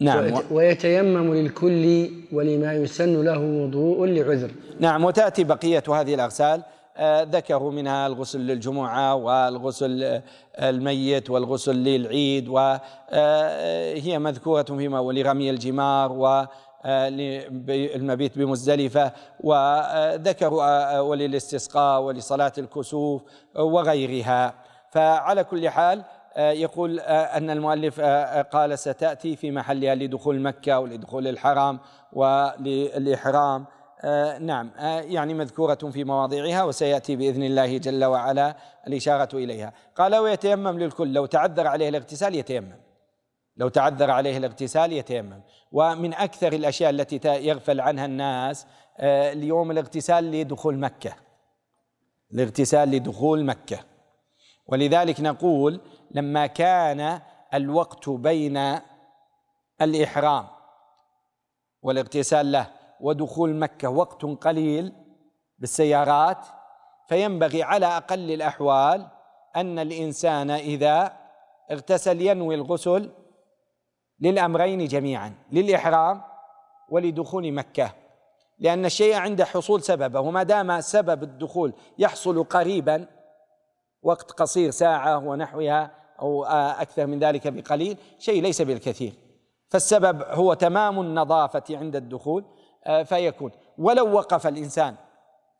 [0.00, 4.50] نعم ويتيمم للكل ولما يسن له وضوء لعذر.
[4.80, 6.62] نعم وتأتي بقية هذه الأغسال.
[6.96, 10.22] آه ذكروا منها الغسل للجمعة والغسل
[10.58, 12.80] الميت والغسل للعيد وهي
[13.10, 16.44] آه مذكورة فيما ولرمي الجمار و
[16.84, 17.08] آه،
[17.68, 23.22] المبيت بمزدلفة وذكروا آه، آه، وللاستسقاء ولصلاة الكسوف
[23.56, 24.54] وغيرها.
[24.90, 26.04] فعلى كل حال
[26.36, 28.00] يقول أن المؤلف
[28.52, 31.80] قال ستأتي في محلها لدخول مكة ولدخول الحرام
[32.12, 33.64] وللإحرام.
[34.40, 34.70] نعم
[35.04, 38.56] يعني مذكورة في مواضعها وسيأتي بإذن الله جل وعلا
[38.86, 39.72] الإشارة إليها.
[39.96, 42.91] قال ويتيمم للكل لو تعذر عليه الاغتسال يتيمم.
[43.56, 45.42] لو تعذر عليه الاغتسال يتيمم.
[45.72, 48.66] ومن أكثر الأشياء التي يغفل عنها الناس
[48.98, 51.14] آه، اليوم الاغتسال لدخول مكة.
[52.32, 53.78] الاغتسال لدخول مكة.
[54.66, 55.80] ولذلك نقول
[56.10, 57.20] لما كان
[57.54, 58.78] الوقت بين
[59.82, 60.46] الإحرام
[61.82, 62.66] والاغتسال له
[63.00, 64.92] ودخول مكة وقت قليل
[65.58, 66.46] بالسيارات
[67.08, 69.06] فينبغي على أقل الأحوال
[69.56, 71.16] أن الإنسان إذا
[71.70, 73.10] اغتسل ينوي الغسل
[74.22, 76.22] للأمرين جميعا للإحرام
[76.88, 77.92] ولدخول مكة.
[78.58, 83.06] لأن الشيء عند حصول سببه وما دام سبب الدخول يحصل قريبا
[84.02, 85.90] وقت قصير ساعة ونحوها
[86.20, 89.12] أو أكثر من ذلك بقليل شيء ليس بالكثير.
[89.68, 92.44] فالسبب هو تمام النظافة عند الدخول
[92.86, 93.50] آه، فيكون.
[93.78, 94.94] ولو وقف الإنسان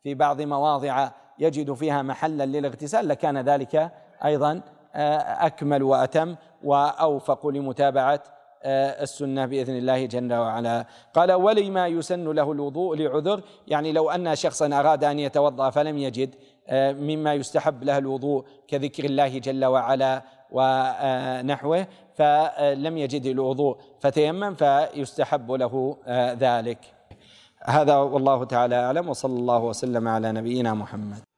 [0.03, 1.09] في بعض مواضع
[1.39, 3.91] يجد فيها محلا للاغتسال لكان ذلك
[4.25, 4.61] أيضا
[4.95, 8.23] آه، أكمل وأتم وأوفق لمتابعة
[8.65, 10.85] السنة بإذن الله جل وعلا.
[11.13, 16.35] قال ولما يسن له الوضوء لعذر؟ يعني لو أن شخصا أراد أن يتوضأ فلم يجد
[16.67, 20.21] آه، مما يستحب له الوضوء كذكر الله جل وعلا
[20.51, 26.79] ونحوه فلم يجد الوضوء فتيمم فيستحب له آه، ذلك.
[27.65, 31.32] هذا والله تعالى أعلم وصلى الله وسلم على نبينا محمد.